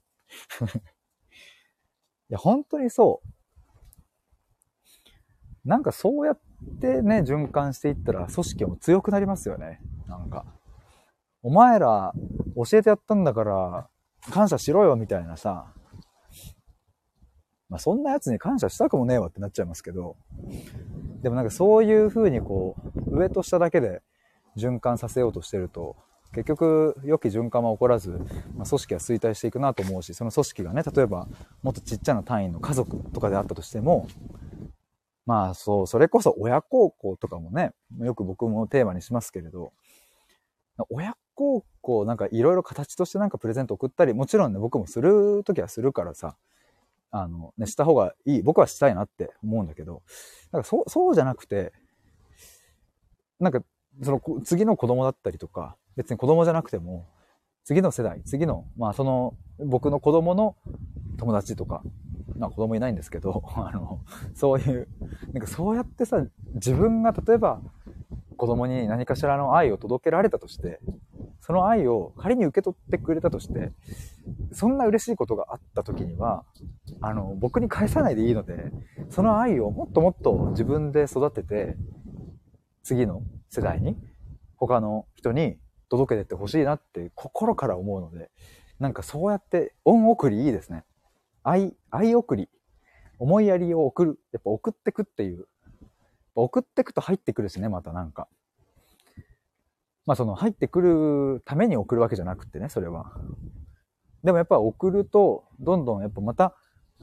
[2.30, 3.28] や、本当にそう。
[5.68, 6.40] なんかそうやっ
[6.80, 9.82] てね、循環していったら組織も強くなりますよね。
[10.08, 10.46] なんか。
[11.42, 12.14] お前ら
[12.56, 13.90] 教えてやったんだから
[14.32, 15.74] 感謝しろよみたいなさ、
[17.70, 20.18] まあそんなやつに感謝したくもねえわってなっちゃいますけど、
[21.22, 22.76] でもなんかそういう風にこ
[23.08, 24.02] う、上と下だけで
[24.58, 25.96] 循環させようとしてると、
[26.34, 28.12] 結局良き循環は起こらず、
[28.56, 31.28] まあ、組織は衰退していくなと思うし、その組織がね、例えば
[31.64, 34.08] もっとちっちゃな単位の家族とかであったとしても、
[35.26, 39.74] まあそう、それこそ親孝行とかもね、よく僕もテーマにしますけれど、
[40.90, 46.36] 親孝行なんかいろいろ形としてなんかプレゼント送ったり、もちろんね、僕もするときはするからさ、
[47.12, 48.42] あの、ね、した方がいい。
[48.42, 50.04] 僕はしたいなって思うんだけど、
[50.52, 51.72] なんかそう、そうじゃなくて、
[53.40, 53.62] なんか、
[54.04, 57.08] その次の子供だったりとか、別に子供じゃなくても、
[57.64, 59.34] 次の世代、次の、まあその、
[59.66, 60.58] 僕の子供の
[61.18, 61.84] 友達とか、
[62.38, 64.02] まあ子供いないんですけど、 あの、
[64.36, 64.90] そういう、
[65.32, 66.26] なんかそうやってさ、
[66.56, 67.62] 自分が例えば
[68.40, 70.80] 子供に何かしらの愛を届けられたとして、
[71.42, 73.74] その愛を仮に受け取ってくれたとして、
[74.54, 76.46] そんな嬉しいことがあった時には、
[77.02, 78.72] あの、僕に返さないでいいので、
[79.10, 81.76] その愛をもっともっと自分で育てて、
[82.82, 83.98] 次の世代に、
[84.56, 85.58] 他の人に
[85.90, 88.32] 届けてってほしいなって心から思うので、
[88.80, 90.86] なんかそうやって恩送りいいですね。
[91.44, 92.48] 愛、愛送り。
[93.18, 94.20] 思いやりを送る。
[94.32, 95.46] やっぱ送ってくっていう。
[96.44, 98.28] 送ってくと入ってくるしね、またなんか。
[100.06, 103.12] まあその入ってくるために送るわけじゃなくてね、それは。
[104.24, 106.56] でもやっぱ送ると、どんどんやっぱまた、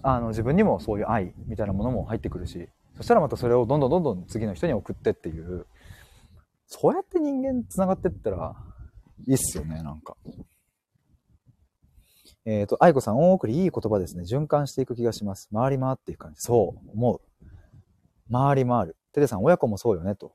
[0.03, 5.67] あの自分にもそういう愛みたいなものも入ってくるし、そしたらまたそれをどんどんどんどん次の人に送ってっていう、
[6.67, 8.57] そうやって人間繋がってったら
[9.27, 10.17] いいっすよね、なんか。
[12.45, 14.23] えっ、ー、と、愛子さん、大送りいい言葉ですね。
[14.23, 15.49] 循環していく気がします。
[15.53, 16.37] 回り回っていく感じ。
[16.41, 17.21] そう、思う。
[18.33, 18.97] 回り回る。
[19.17, 20.31] テレさん、親子もそうよね、と。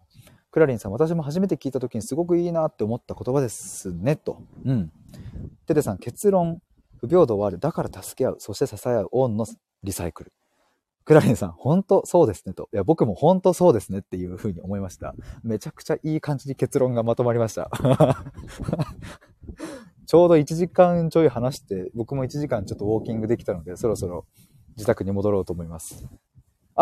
[0.50, 4.42] クラリンさん、私も初めて聞いた時にすごくいいなって思った言葉ですね、と。
[4.66, 4.92] うん。
[5.68, 6.64] テテさん、結論、
[6.98, 7.60] 不平等はある。
[7.60, 8.38] だから助け合う。
[8.40, 9.10] そして支え合う。
[9.12, 9.46] オンの
[9.84, 10.34] リサイクル。
[11.06, 12.70] クラリンさん、本当そうですねと。
[12.74, 15.14] いや、僕も本当そうですねっていうふうに思いました。
[15.44, 17.70] めちゃくちゃいい感じに結論がまとまりました。
[20.08, 24.26] ちょうど1時間ちょい話して、僕も1時間ちょっとウォーキングできたので、そろそろ
[24.76, 26.08] 自宅に戻ろうと思います。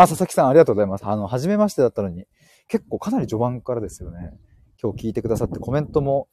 [0.02, 1.06] あ、佐々木さんありがとうございます。
[1.06, 2.26] あの、初めましてだったのに、
[2.70, 4.32] 結構かなり序盤からですよね。
[4.82, 6.30] 今日聞いてくださってコメントも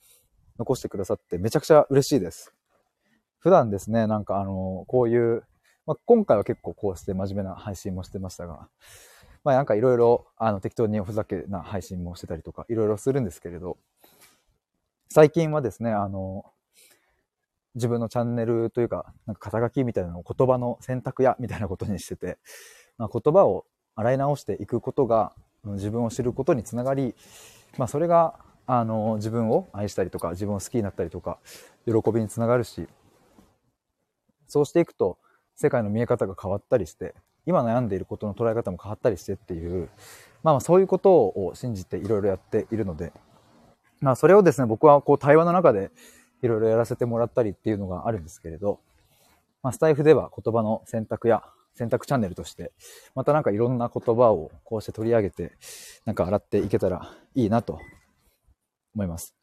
[0.56, 2.54] 残してくださってめちゃくちゃ嬉しいです。
[3.40, 5.42] 普段ですね、なんかあの、こういう、
[5.84, 8.68] まあ、今回は結構こうして真面目な配信もしてましたが、
[9.42, 13.78] まあなんかいろいろ、あの、適当におふざけな配信もしてたりとか、いろいろするんですけれど、
[15.08, 16.44] 最近はですね、あの、
[17.74, 22.38] 自分のチャンネルというか、なんか肩書きみたいなのを言葉の選択やみたいなことにしてて、
[22.98, 25.32] まあ、言葉を洗い直していくことが
[25.64, 27.14] 自分を知ることにつながり、
[27.78, 28.34] まあ、それが
[28.66, 31.38] あの自分を愛したりとか自分を好きになったりとか
[31.86, 32.88] 喜びにつながるし
[34.48, 35.18] そうしていくと
[35.54, 37.14] 世界の見え方が変わったりして
[37.46, 39.88] 今悩んでいることの捉え方も変わったりしてっていう、
[40.42, 43.12] まあ、まあそういうことを信じていろいろやっているので、
[44.00, 45.90] まあ、それをですね僕はこう対話の中で
[46.42, 48.80] いろいろやらせてもらったりっていうのがあるんですけれど、
[49.62, 51.44] まあ、スタイフでは言葉の選択や
[51.76, 52.72] 選択チャンネルとして、
[53.14, 55.52] またなんかいろんな言葉をこうして取り上げて、
[56.06, 57.78] なんか洗っていけたらいいなと
[58.94, 59.36] 思います。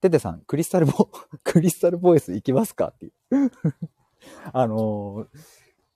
[0.00, 1.08] ててさん、クリスタルボ、
[1.44, 2.88] クリスタルボイス行きますか？
[2.88, 3.12] っていう。
[4.52, 5.38] あのー、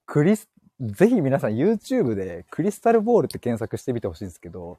[0.04, 0.50] クリス、
[0.80, 4.78] ぜひ皆さん YouTube でクリスタルボールって検索してみてほしいんですけど、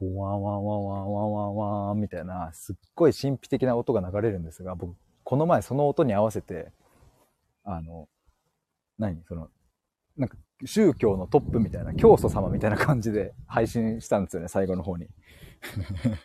[0.00, 1.56] ボワンワンワンワンワンワン
[1.88, 6.72] ワンみたいな、すっごい神秘的な音が流れるんですが、僕、この前その音に合わせて、
[7.64, 8.08] あの、
[8.98, 9.22] 何？
[9.24, 9.50] その、
[10.16, 15.08] なんか宗教のトップみたいな、教祖様みたいな感じで配信したんですよね、最後の方に。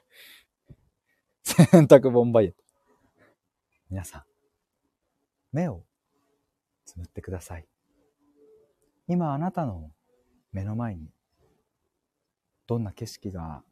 [1.44, 2.64] 洗濯ボンバイエット。
[3.90, 4.24] 皆さん、
[5.54, 5.86] 目を
[6.86, 7.68] つむってください。
[9.08, 9.92] 今あなたの
[10.52, 11.10] 目の前に、
[12.68, 13.64] どんな景色が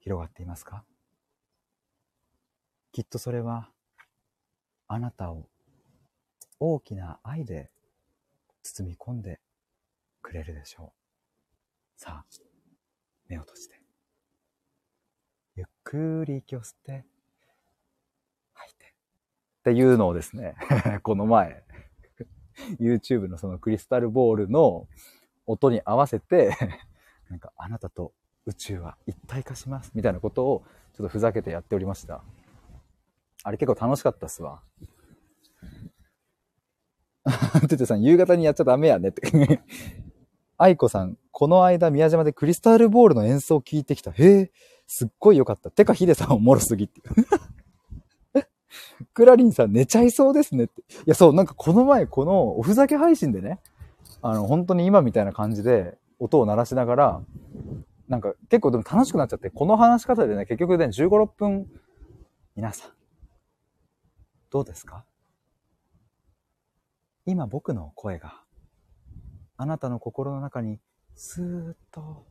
[0.00, 0.84] 広がっていますか？
[2.90, 3.70] きっとそれは、
[4.88, 5.48] あなたを
[6.58, 7.70] 大きな愛で
[8.74, 9.40] 包み込んで
[10.22, 12.00] くれるでしょう。
[12.00, 12.24] さあ、
[13.28, 13.80] 目を閉じて。
[15.56, 17.04] ゆっくり息を吸って、
[18.52, 18.84] 吐いて。
[18.84, 20.54] っていうのをですね、
[21.02, 21.64] この前、
[22.80, 24.86] YouTube のそのクリスタルボールの
[25.46, 26.56] 音に合わせて、
[27.30, 28.12] なんかあなたと
[28.46, 30.64] 宇宙は一体化しますみたいなことを
[30.94, 32.22] ちょっとふざけてやっておりました。
[33.44, 34.62] あれ結構楽しかったっすわ。
[37.68, 39.60] ててさん、夕方にやっちゃダメやねって。
[40.58, 44.10] 愛子さん、この間宮島でクリスタルボールの演奏を聞いてきた。
[44.10, 44.52] へえ、
[44.86, 45.70] すっごい良かった。
[45.70, 47.00] てかヒデさんおもろすぎって。
[49.14, 50.80] クラリンさん寝ちゃいそうですねって。
[50.82, 53.60] いや、そう、なんかこの前このおふざけ配信でね、
[54.20, 57.22] あの、本当に今みたいな感じで音を鳴らしながら、
[58.08, 61.70] なんか結構でも楽しくなっちゃって、この話し方でね、結局ね、15、6分、
[62.56, 62.90] 皆さん、
[64.50, 65.04] どうですか？
[67.28, 68.42] 今僕の声が
[69.58, 70.78] あなたの心の中に
[71.14, 72.26] スーッと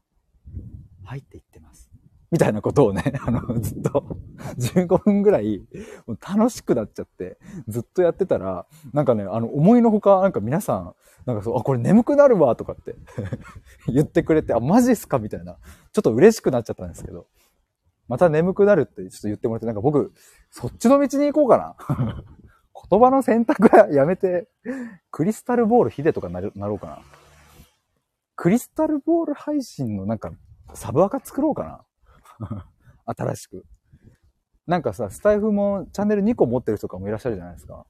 [1.03, 1.91] 入っていってます。
[2.31, 4.17] みたいなことをね、 あの、ずっと
[4.57, 5.67] 15分ぐらい
[6.07, 7.37] 楽しくなっちゃって、
[7.67, 10.95] ずっとやってたら、なんかね、あの、思いのほか、なんか皆さん、
[11.27, 12.95] なんかそう、あ、これ眠くなるわ、とかって
[13.93, 15.19] 言ってくれて、あ、マジっすか？
[15.19, 15.57] みたいな。
[15.93, 17.27] ちょっと嬉しくなっちゃったんですけど、
[18.07, 20.11] また眠くなるってちょっと言ってもらって、なんか僕、
[20.49, 21.57] そっちの道に行こうか
[21.87, 22.23] な。
[22.89, 24.47] 言葉の選択はやめて、
[25.11, 26.99] クリスタルボールヒデとかななろうかな。
[28.35, 30.31] クリスタルボール配信のなんか、
[30.73, 31.85] サブアカ作ろうか
[32.39, 32.65] な。
[33.17, 33.65] 新しく。
[34.67, 37.85] なんかさ、スタイフもチャンネル2個持ってる人とかもいらっしゃるじゃないですか。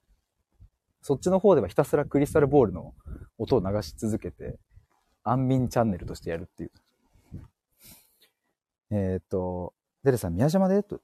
[1.01, 2.93] そっちの方ではひたすらクリスタルボールの
[3.37, 4.57] 音を流し続けて、
[5.23, 6.71] 安眠チャンネルとしてやるっていう。
[8.89, 10.81] えっ、と、デレさん、宮島で？
[10.83, 11.01] と、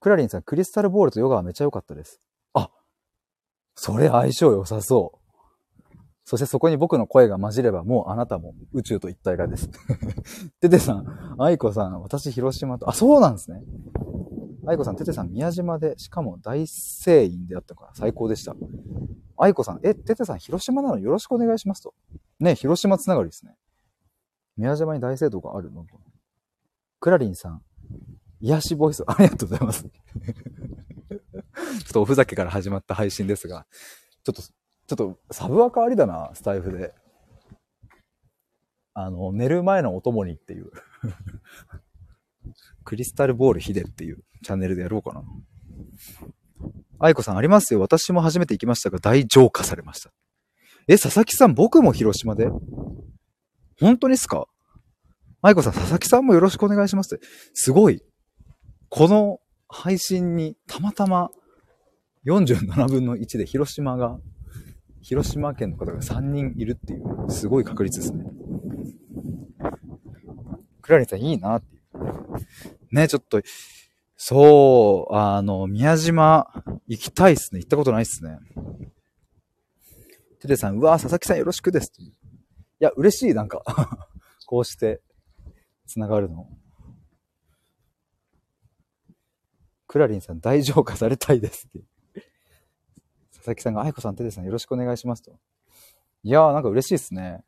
[0.00, 2.20] クラリンさん、クリスタルボールとヨガはめっちゃ良かったです。
[3.74, 5.22] それ相性良さそう。
[6.24, 9.70] そしてそこに僕の声が混じればもうあなたも宇宙と一体化です。
[10.60, 13.62] ててさん、愛子さん、私広島と、あ、そうなんですね。
[14.66, 18.54] 愛子さん、ててさん、宮島で、しかも大聖院であったから最高でした。
[19.36, 21.94] 愛子さん、え、ててさん、広島なのよろしくお願いしますと。
[22.38, 23.56] ね、広島つながりですね。
[24.56, 25.98] 宮島に大聖堂があるのと
[27.00, 27.62] クラリンさん、
[28.40, 29.86] 癒しボイス、ありがとうございます。
[31.62, 33.66] ちょっとおふざけから始まった配信ですが、
[34.24, 36.94] ちょっと、ちょっとサブアカありだな、スタイフで。
[38.94, 40.70] あの、寝る前のお供にっていう
[42.84, 45.22] クリスタルボールヒデっていうチャンネルでやろうかな。
[46.98, 47.80] 愛子さんありますよ。
[47.80, 50.12] 私も初めて行きましたが、大浄化されました。
[50.88, 52.48] え、佐々木さん、僕も広島で？
[53.80, 54.46] 本当にっすか？
[55.40, 57.18] 愛子さん、佐々木さんもよろしくお願いします。
[57.54, 58.02] すごい。
[58.88, 61.30] この配信にたまたま
[62.24, 64.18] 47分の1で広島が、
[65.00, 68.24] 広島県の方が3人いるっていう、すごい確率ですね。
[70.80, 72.94] クラリンさんいいなっていう。
[72.94, 73.40] ね、ちょっと、
[74.16, 76.46] そう、あの、宮島
[76.86, 77.60] 行きたいっすね。
[77.60, 78.38] 行ったことないっすね。
[80.40, 81.92] テテさん、うわ佐々木さんよろしくです。
[82.00, 82.12] い
[82.78, 83.62] や、嬉しい、なんか
[84.46, 85.00] こうして、
[85.86, 86.48] 繋がるの。
[89.86, 91.91] クラリンさん、大浄化されたいですって。
[93.42, 95.32] 佐々木さんが、愛子さん、テテさんよろしくお願いしますと。
[96.22, 97.42] いやー、なんか嬉しいっすね。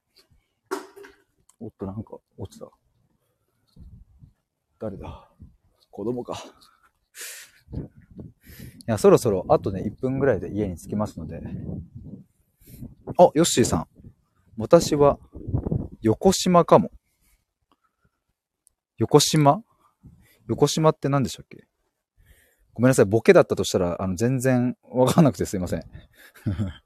[1.61, 2.69] おっと、なんか、落ちた。
[4.81, 5.31] 誰だ？
[5.93, 6.37] 子供か。
[7.73, 7.79] い
[8.87, 11.41] や、そろそろ、あとね、1分ぐらいで家に着きますので。
[13.17, 13.87] あ、ヨッシーさん。
[14.57, 15.21] 私は、
[16.03, 16.91] 横島かも。
[18.99, 19.63] 横島？
[20.49, 21.69] 横島って何でしたっけ？
[22.75, 23.05] ごめんなさい。
[23.07, 25.83] ボケだったとしたら、あの、全然わかんなくてすいません。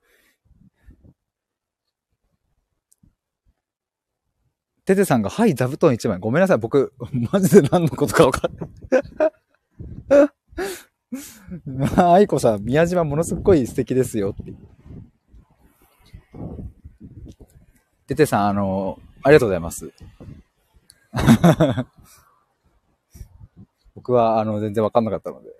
[4.84, 6.18] テテさんが、はい、座布団1枚。
[6.18, 6.58] ごめんなさい。
[6.58, 6.94] 僕、
[7.32, 8.68] マジで何のことかわかんない。
[11.96, 14.54] 愛子さん、宮島ものすっごい素敵ですよって。
[18.06, 19.92] テテさん、あの、ありがとうございます。
[23.94, 25.57] 僕は、あの、全然わかんなかったので。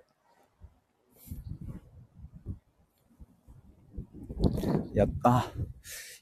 [4.93, 5.51] や、あ、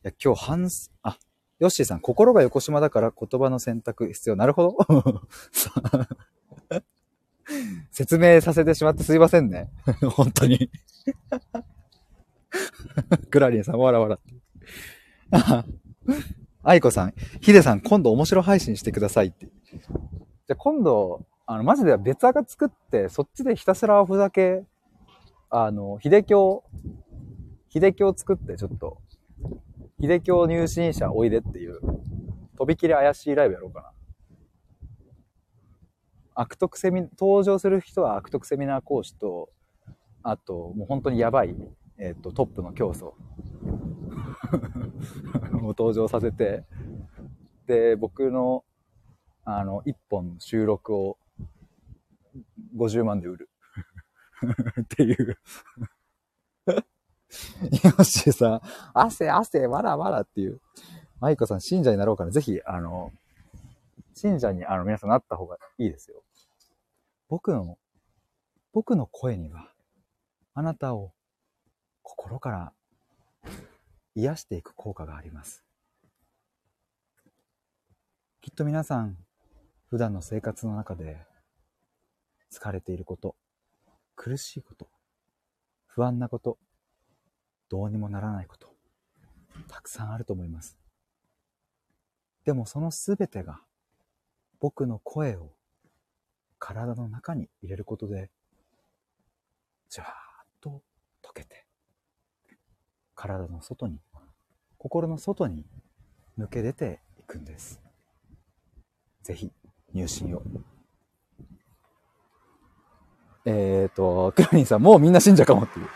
[0.03, 0.69] いや、今日半、
[1.01, 1.17] あ、
[1.59, 4.35] ヨッシーさん、心が邪だから言葉の選択必要。
[4.35, 4.77] なるほど。
[7.91, 9.69] 説明させてしまってすいませんね。
[10.15, 10.69] 本当に。
[13.31, 14.19] クラリンさん、わらわら。
[16.63, 19.45] アイコさん、ヒデさん、今度面白配信してくださいって。
[19.45, 24.63] じゃ、今度、あの、マジで別アカ作って、そっちでひたすらおふざけ、
[25.49, 26.63] あの、秀教、
[27.79, 28.97] 秀教作って、ちょっと、
[30.01, 31.79] 秀教入信者おいでっていう、
[32.57, 33.91] とびきり怪しいライブやろうかな。
[36.33, 39.49] 悪徳セミ、登場する人は悪徳セミナー講師と、
[40.23, 41.55] あと、もう本当にやばい、
[41.99, 43.13] えっ、ー、と、トップの競争。
[45.63, 46.65] を登場させて、
[47.67, 48.63] で、僕の、
[49.45, 51.17] あの、一本収録を
[52.75, 53.49] 50万で売る。
[54.81, 55.37] っていう。
[57.97, 58.61] よしさん、
[58.93, 60.61] 汗、汗、わらわらっていう。
[61.19, 63.11] マイコさん、信者になろうから、ぜひ、あの、
[64.13, 66.23] 信者に、あの、皆さんなった方がいいですよ。
[67.27, 67.77] 僕の、
[68.71, 69.73] 僕の声には、
[70.53, 71.13] あなたを
[72.03, 72.73] 心から
[74.15, 75.63] 癒していく効果があります。
[78.41, 79.17] きっと皆さん、
[79.89, 81.17] 普段の生活の中で、
[82.51, 83.35] 疲れていること、
[84.15, 84.87] 苦しいこと、
[85.85, 86.57] 不安なこと、
[87.69, 88.73] どうにもならないこと、
[89.67, 90.77] たくさんあると思います。
[92.45, 93.61] でもそのすべてが
[94.59, 95.51] 僕の声を
[96.59, 98.29] 体の中に入れることで、
[99.89, 100.11] じゃーっ
[100.61, 100.81] と
[101.23, 101.65] 溶けて、
[103.15, 103.99] 体の外に、
[104.77, 105.65] 心の外に
[106.37, 107.81] 抜け出ていくんです。
[109.23, 109.51] ぜひ
[109.93, 110.41] 入信を。
[113.45, 115.87] えっ、ー、と、クラリンさん、もうみんな信者かもっていう。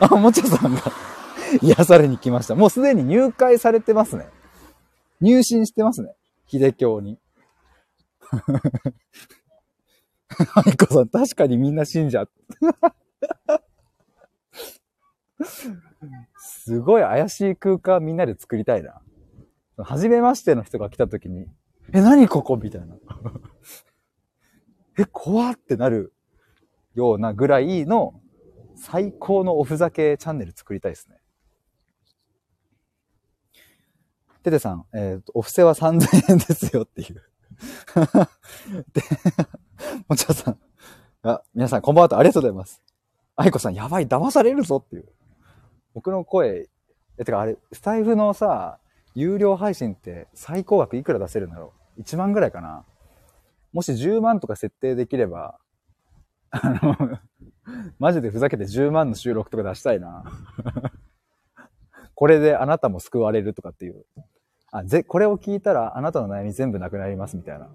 [0.00, 0.80] あ、もちゃさんが
[1.62, 2.54] 癒されに来ました。
[2.54, 4.28] もうすでに入会されてますね。
[5.20, 6.14] 入信してますね。
[6.46, 7.18] 秀教に。
[10.54, 12.28] アイコさん、確かにみんな信者。
[16.38, 19.00] すごい怪しい空間みんなで作りたいな。
[19.78, 21.46] 初めましての人が来た時に、
[21.92, 22.56] え、何ここ？
[22.56, 22.96] みたいな。
[24.98, 26.12] え、怖ってなる
[26.94, 28.20] ようなぐらいの
[28.76, 31.17] 最高のおふざけチャンネル作りたいですね。
[34.48, 37.22] テテさん、えっ、ー、と、お布施は3000円ですよっていう。
[38.92, 39.02] で、
[40.08, 40.58] もちろさん、
[41.22, 42.82] あ、皆さんこんばんはとありがとうございます。
[43.36, 45.08] 愛子さん、やばい、騙されるぞっていう。
[45.94, 46.68] 僕の声、
[47.18, 48.78] え、てかあれ、スタイフのさ、
[49.14, 52.84] 有料配信って最高額いくら出せるんだろう ?1 万ぐらいかな？
[53.72, 55.58] もし10万とか設定できれば、
[56.50, 57.18] あの、
[57.98, 60.24] マジでふざけて10万の収録とか出したいな。
[62.14, 64.04] これであなたも救われるとかっていう。
[64.70, 67.68] あ、ぜ、これを聞いたらあなたの悩み全部なくなりますみたいな。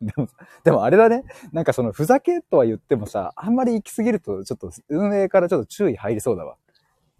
[0.00, 0.28] でも、
[0.64, 1.24] でもあれだね。
[1.52, 6.56] なんかそのふざけとは言ってもさ、あんまり行き過ぎるとちょっと運営からちょっと注意入りそうだわ。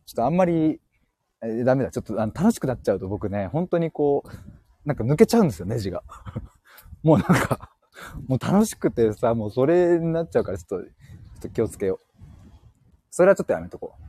[0.06, 0.80] ちょっとあんまり、
[1.42, 1.90] えダメだ。
[1.90, 4.28] ちょっとあの楽しくなっちゃうと僕ね、本当にこう、
[4.84, 6.02] なんか抜けちゃうんですよ、ネジが。
[7.02, 7.70] もうなんか、
[8.26, 10.90] もう楽しくてさ、もうそれになっちゃうからちょっと、ちょ
[11.38, 12.08] っと気をつけよう。
[13.10, 14.07] それはちょっとやめとこう。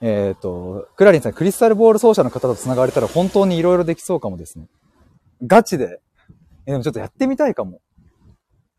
[0.00, 4.68] えっ、ー、と、クラリンさん、クリスタルボール奏者の方と繋がれたら本当に色々できそうかもですね。
[5.46, 6.00] ガチで。
[6.66, 7.80] え、でもちょっとやってみたいかも。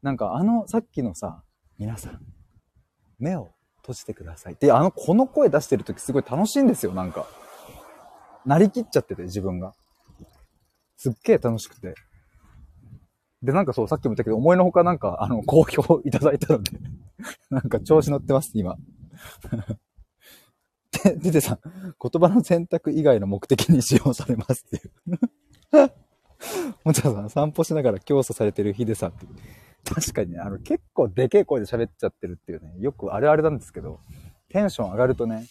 [0.02, 1.44] なんかあの、さっきのさ、
[1.80, 2.19] 皆さん、
[3.19, 4.57] 目を閉じてください。
[4.60, 7.27] で、あの、この声出してる時すごい楽しいんですよ、なんか。
[8.45, 9.73] なりきっちゃってて、自分が。
[10.98, 11.95] すっげえ楽しくて。
[13.41, 16.72] で、なんかそう、さっきも言ったけど、思いのほかなんか、あの、好評いただいたので
[17.49, 18.77] なんか調子乗ってます、今。
[21.14, 24.90] で、でてさん、言葉の選択以外の目的に使用されますってい
[25.84, 25.92] う
[26.84, 29.32] もちろさん、散歩しながら競争されてるヒデさんっていう。
[29.94, 34.00] 確かにね、あの、結構でけえ声で喋っちゃってるっていうね、よくあれあれなんですけど、
[34.50, 35.46] テンション上がるとね、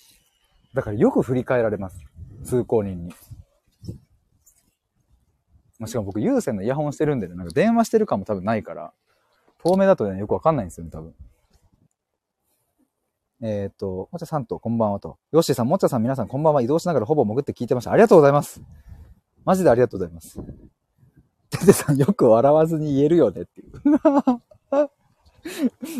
[0.74, 1.98] だからよく振り返られます。
[2.44, 3.14] 通行人に。
[5.86, 8.92] しかも僕有線のイヤホンしてるんでね、なんか電話してる感も多分ないから、
[9.58, 11.14] 透明だとね、よくわかんないんですよね、多分。
[13.42, 15.18] えっ、ー、と、もちゃさんとこんばんはと。
[15.32, 16.62] ヨッシーさん、もちゃさん、皆さんこんばんは。
[16.62, 17.92] 移動しながらほぼ潜って聞いてました。
[17.92, 18.62] ありがとうございます。
[19.44, 20.40] マジでありがとうございます。
[21.50, 23.72] ててさん、よく笑わずに言えるよねっていう。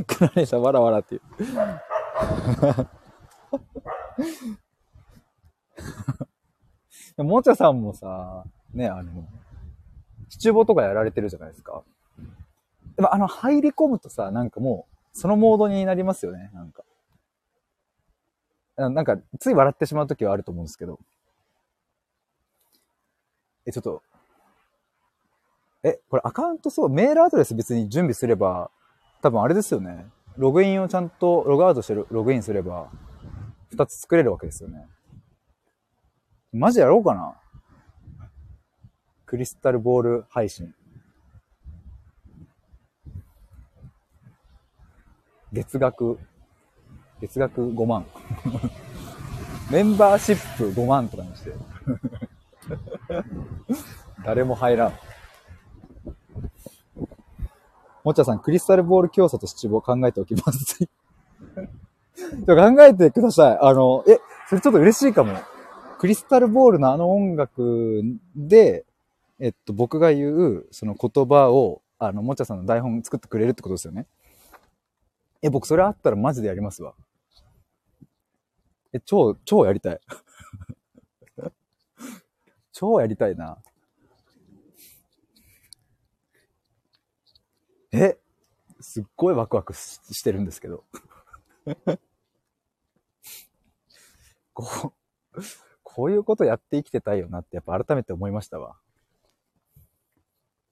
[0.07, 1.23] クラレさん、わらわらっていう。
[7.23, 9.29] もちゃさんもさ、ね、あの、
[10.29, 11.85] 七五とかやられてるじゃないですか。
[12.97, 16.83] でもあの、入り込むとさ、なんかもう、そのモードになりますよね、なんか。
[18.77, 21.01] なんか、つい笑ってしまう時はあると思うんですけど。
[23.65, 24.03] え、ちょっと、
[25.83, 28.71] え、これアカウントそう、メールアドレス別に準備すれば、
[29.23, 30.07] 多分あれですよね。
[30.37, 32.91] ログインをちゃんとログアウトしてログインすれば、
[33.71, 34.87] 二つ作れるわけですよね。
[36.53, 37.35] マジやろうかな
[39.25, 40.75] クリスタルボール配信。
[45.53, 46.19] 月額、
[47.21, 48.07] 月額5万。
[49.71, 51.53] メンバーシップ5万とかにして。
[54.25, 54.93] 誰も入らん。
[58.05, 60.79] もちゃさん、クリスタルボール競争と七五考えておきます。
[62.47, 63.59] 考えてください。
[63.61, 65.37] あの、え、それちょっと嬉しいかも。
[65.99, 68.03] クリスタルボールのあの音楽
[68.37, 68.85] で、
[69.41, 74.07] えっと、僕が言う、その言葉を、あの、もちゃさんの台本作ってくれるってことですよね。
[75.43, 76.95] え、僕それあったらマジでやりますわ。
[78.93, 80.01] え、超、超やりたい。
[82.73, 83.59] 超やりたいな。
[87.93, 88.19] え、
[88.81, 90.85] すっごいワクワクしてるんですけど。
[94.53, 94.93] こ
[95.35, 95.41] う、
[95.83, 98.77] こういうことやって生きてたいよなってやっぱ改めて思いましたわ。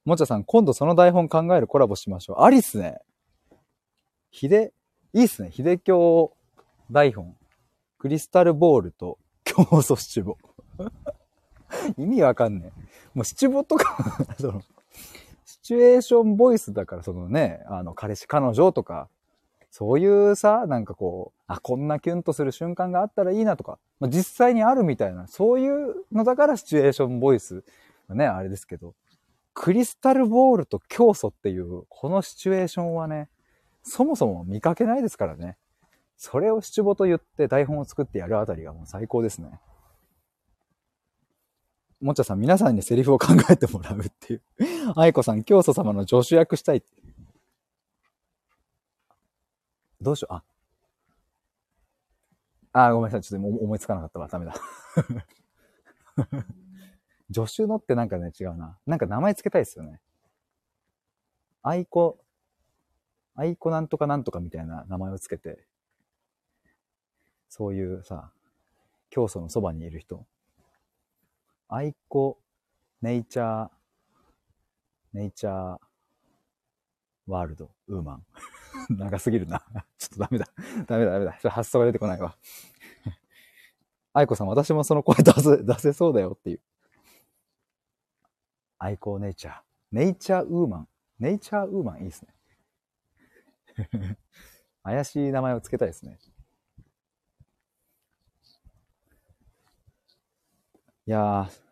[0.04, 2.42] もちゃさん、今度その台本考えるコラボしましょう。
[2.42, 3.00] ありっすね。
[4.30, 4.74] ひで、
[5.14, 5.50] いいっすね。
[5.50, 6.36] ひで教
[6.90, 7.36] 台本。
[8.04, 10.36] クリスタルボールと競争七五。
[11.96, 12.80] 意味わかんねえ。
[13.14, 13.96] もう七五とか
[14.38, 14.60] その、
[15.46, 19.08] シチュエーションボイスだから、そのね、あの、彼氏、彼女とか、
[19.70, 27.64] そういうさ、なんかこう、あ、こんなキュンとする瞬間があったらいいなとか、まあ、実際にあるみたいな、そういうのだからシチュエーションボイス、
[28.10, 28.92] ね、あれですけど、
[29.54, 33.30] クリスタルボールと競争っていう、このシチュエーションはね、
[33.82, 35.56] そもそも見かけないですからね。
[36.16, 39.60] それを七五と言って台本を作ってやるあたりがもう最高ですね。
[42.00, 44.42] もっちゃさん、皆さんにセリフを考えてもらうっていう。
[44.96, 46.86] 愛子さん、教祖様の助手役したいって。
[50.00, 50.34] どうしよう。
[50.34, 50.44] あ。
[52.74, 53.22] あ、ごめんなさい。
[53.22, 54.28] ちょっと思いつかなかったわ。
[54.28, 54.54] ダメだ。
[57.32, 58.78] 助手のってなんかね、違うな。
[58.84, 60.02] なんか名前つけたいですよね。
[61.62, 62.18] 愛子、
[63.34, 65.66] 愛子なんとかなんとかみたいな名前をつけて、
[67.56, 68.32] そういうさ、
[69.10, 70.26] 教祖のそばにいる人。
[71.68, 72.36] 愛子、
[73.00, 73.68] ネイチャー、
[75.12, 75.78] ネイチャー、
[77.28, 78.26] ワールド、ウーマン。
[78.98, 79.64] 長すぎるな。
[79.98, 80.46] ちょっとダメだ。
[80.88, 81.50] ダメだ、ダメだ。
[81.52, 82.36] 発想が出てこないわ。
[84.12, 86.60] 愛子さん、私もその声出せ、出せそうだよっていう。
[88.78, 89.62] 愛好ネイチャー。
[89.92, 90.88] ネイチャーウーマン。
[91.20, 92.34] ネイチャーウーマンいいですね。
[94.82, 96.18] 怪しい名前をつけたいですね。
[101.06, 101.64] いやー。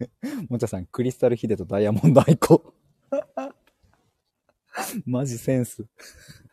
[0.50, 2.74] もちゃさん、クリスタルヒデとダイヤモンドアイコ。
[5.06, 5.86] マジセンス。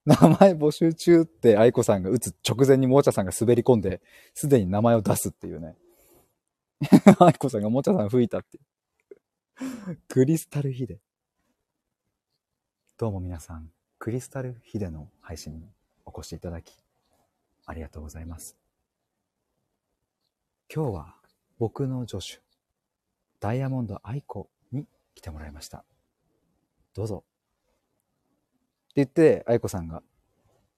[0.06, 4.02] 名前募集中って愛子さんが打つ直前にもちゃさんが滑り込んで、
[4.36, 5.76] すでに名前を出すっていうね。
[7.20, 8.64] 愛子さんがもちゃさん吹いたっていう。
[10.08, 11.02] クリスタルヒデ。
[12.98, 15.68] どうも皆さん、クリスタルヒデの配信
[16.14, 16.74] お越しいただき、
[17.66, 18.58] ありがとうございます。
[20.74, 21.16] 今日は
[21.60, 22.42] 僕の助手、
[23.40, 25.86] ダイヤモンド愛子に来てもらいました。
[26.96, 27.24] どうぞ。
[27.26, 30.02] って言って、愛子さんが、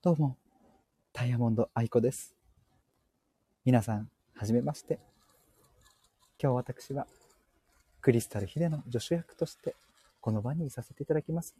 [0.01, 0.37] どうも、
[1.13, 2.35] ダイヤモンド愛子です。
[3.63, 4.99] 皆さん、はじめまして。
[6.43, 7.07] 今日私は、
[8.01, 9.75] クリスタルヒデの助手役として、
[10.19, 11.55] この場にいさせていただきます。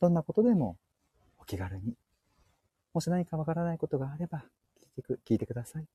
[0.00, 0.76] どんなことでも
[1.38, 1.94] お気軽に。
[2.94, 4.44] もし何かわからないことがあれば
[4.80, 5.86] 聞いてく、聞いてください。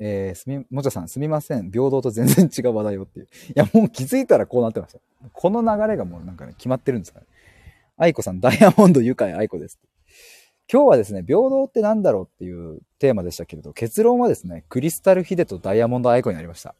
[0.00, 1.72] えー、すみ、もちゃさん、すみません。
[1.72, 3.26] 平等と全然違う話題をっていう。
[3.26, 5.00] いや、もう気づいたらこうなってました。
[5.32, 7.26] この流れがもうなんかね、決まってるんですかね。
[7.96, 9.78] 愛子さん、ダイヤモンド愉快愛子です。
[10.72, 16.76] 今日はですね、平等って何だろうっていうテーマでしたけれど、結論はですね、クリスタルヒデとダイヤモンド愛子になりました。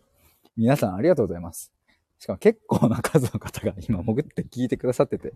[0.57, 1.73] 皆さんありがとうございます。
[2.21, 5.33] しかも結構な数の方が今潜って聞いてくださってて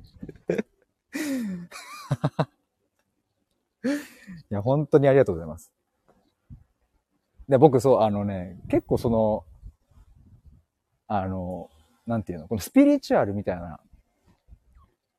[3.85, 3.89] い
[4.51, 5.73] や、本当にありがとうございます。
[7.49, 9.45] で、僕そう、あのね、結構その、
[11.07, 11.71] あの、
[12.07, 13.81] なんていうの、このスピリチュアルみたいな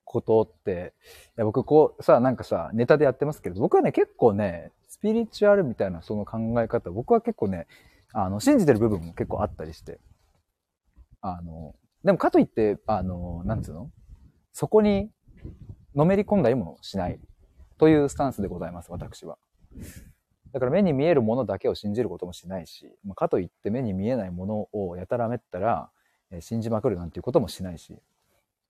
[0.04, 0.94] ことって、
[1.38, 7.68] いや僕こう、さ、なんかさ、ネタでやってますけど、僕はね、結構ね、スピリチュアルみたいなその考え方、僕は結構ね、
[8.14, 10.00] あの、信じてる部分も結構あったりして、
[11.22, 13.92] あの、でもかといって、あの、なんつうの
[14.52, 15.10] そこに
[15.96, 17.20] のめり込んだりもしない
[17.78, 19.38] というスタンスでございます、私は。
[20.52, 25.90] だから目に見えるものだけを信じることもしないし、まあ、かといって目に見えないものをやたらめったら、
[26.32, 27.98] え、信じまくるなんていうこともしないし、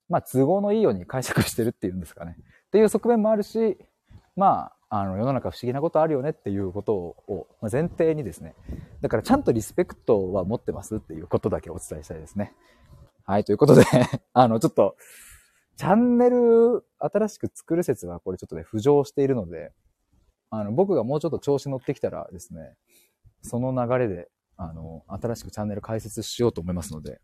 [0.09, 2.37] まあ都合のいいように解釈してるっていうんですかね。
[2.67, 3.77] っていう側面もあるし、
[4.35, 8.55] まあ、あの世の中不思議なことあるよねっていうことを前提にですね、
[9.01, 12.53] だからちゃんとリスペクトは持ってますっていうことだけお伝えしたいですね。
[13.25, 13.83] はい、ということで
[14.33, 14.95] あの、ちょっと、
[15.75, 19.71] チャンネル新しく作る説がこれちょっとね、浮上しているので、
[20.49, 22.75] あの、僕がもうちょっと調子乗ってきたらですね、
[23.41, 27.19] その流れで、あの、新しくチャンネル開設しようと思いますので、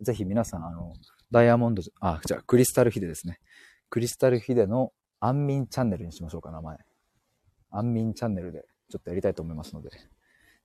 [0.00, 0.92] ぜひ皆さん、あの、
[1.30, 3.40] ダイヤモンド、あ、じゃあ、クリスタルヒデですね。
[3.88, 6.76] クリスタルヒデの安眠チャンネルにしましょうか、名前。
[7.70, 9.90] 安眠チャンネルでちょっとやりたいと思いますので、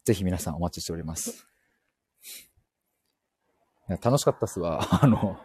[0.03, 1.47] ぜひ皆さんお待ちしております。
[4.01, 4.81] 楽しかったっすわ。
[5.03, 5.39] あの、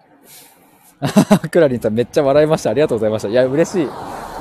[1.51, 2.71] クラリンさんめっちゃ笑いました。
[2.71, 3.29] ありがとうございました。
[3.29, 3.89] いや、嬉しい。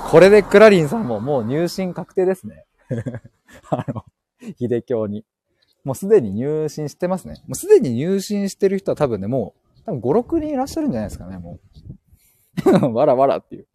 [0.10, 2.66] これでクラリンさんももう入信確定ですね。
[3.70, 4.06] あの、
[4.60, 5.26] 秀教に。
[5.84, 7.36] もうすでに入信してますね。
[7.48, 11.60] もうすでに入信してる人は多分ね、もう、多分5、6人いらっしゃるんじゃないですかね、も
[12.66, 12.94] う。
[12.94, 13.68] わらわらっていう。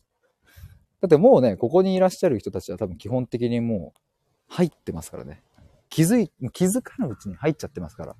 [1.00, 4.00] だってもうね、ここにいらっしゃる人たちは多分基本的にもう
[4.48, 5.42] 入ってますからね。
[5.90, 8.16] 気づい、気づかぬうちに入っちゃってますから。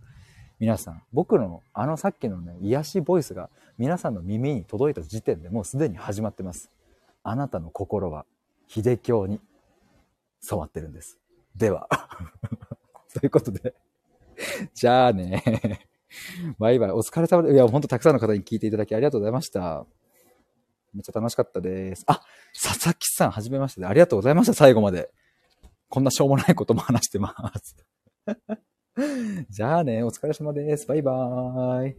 [0.59, 3.49] 皆さん、僕のあのさっきのね、癒しボイスが
[3.79, 6.71] 皆さんの耳に届いた時点でもうすでに始まってます。
[7.23, 8.25] あなたの心は
[8.67, 9.41] 秀教に
[10.41, 11.19] 染まってるんです。
[11.55, 11.89] では。
[13.19, 13.75] ということで
[14.75, 15.89] じゃあね
[16.59, 16.91] バイバイ。
[16.91, 19.87] お疲れ様で、いや、ほんとたくさんの方に聞いていただきありがとうございました。
[20.95, 22.05] めっちゃ楽しかったです。
[22.07, 22.23] あ、
[22.61, 25.11] 佐々木さん、はじめまして、ありがとうございました、最後まで。
[25.89, 27.77] こんなしょうもないことも話してます。
[29.51, 30.87] じゃあね、お疲れ様です。
[30.87, 31.97] バイバーイ。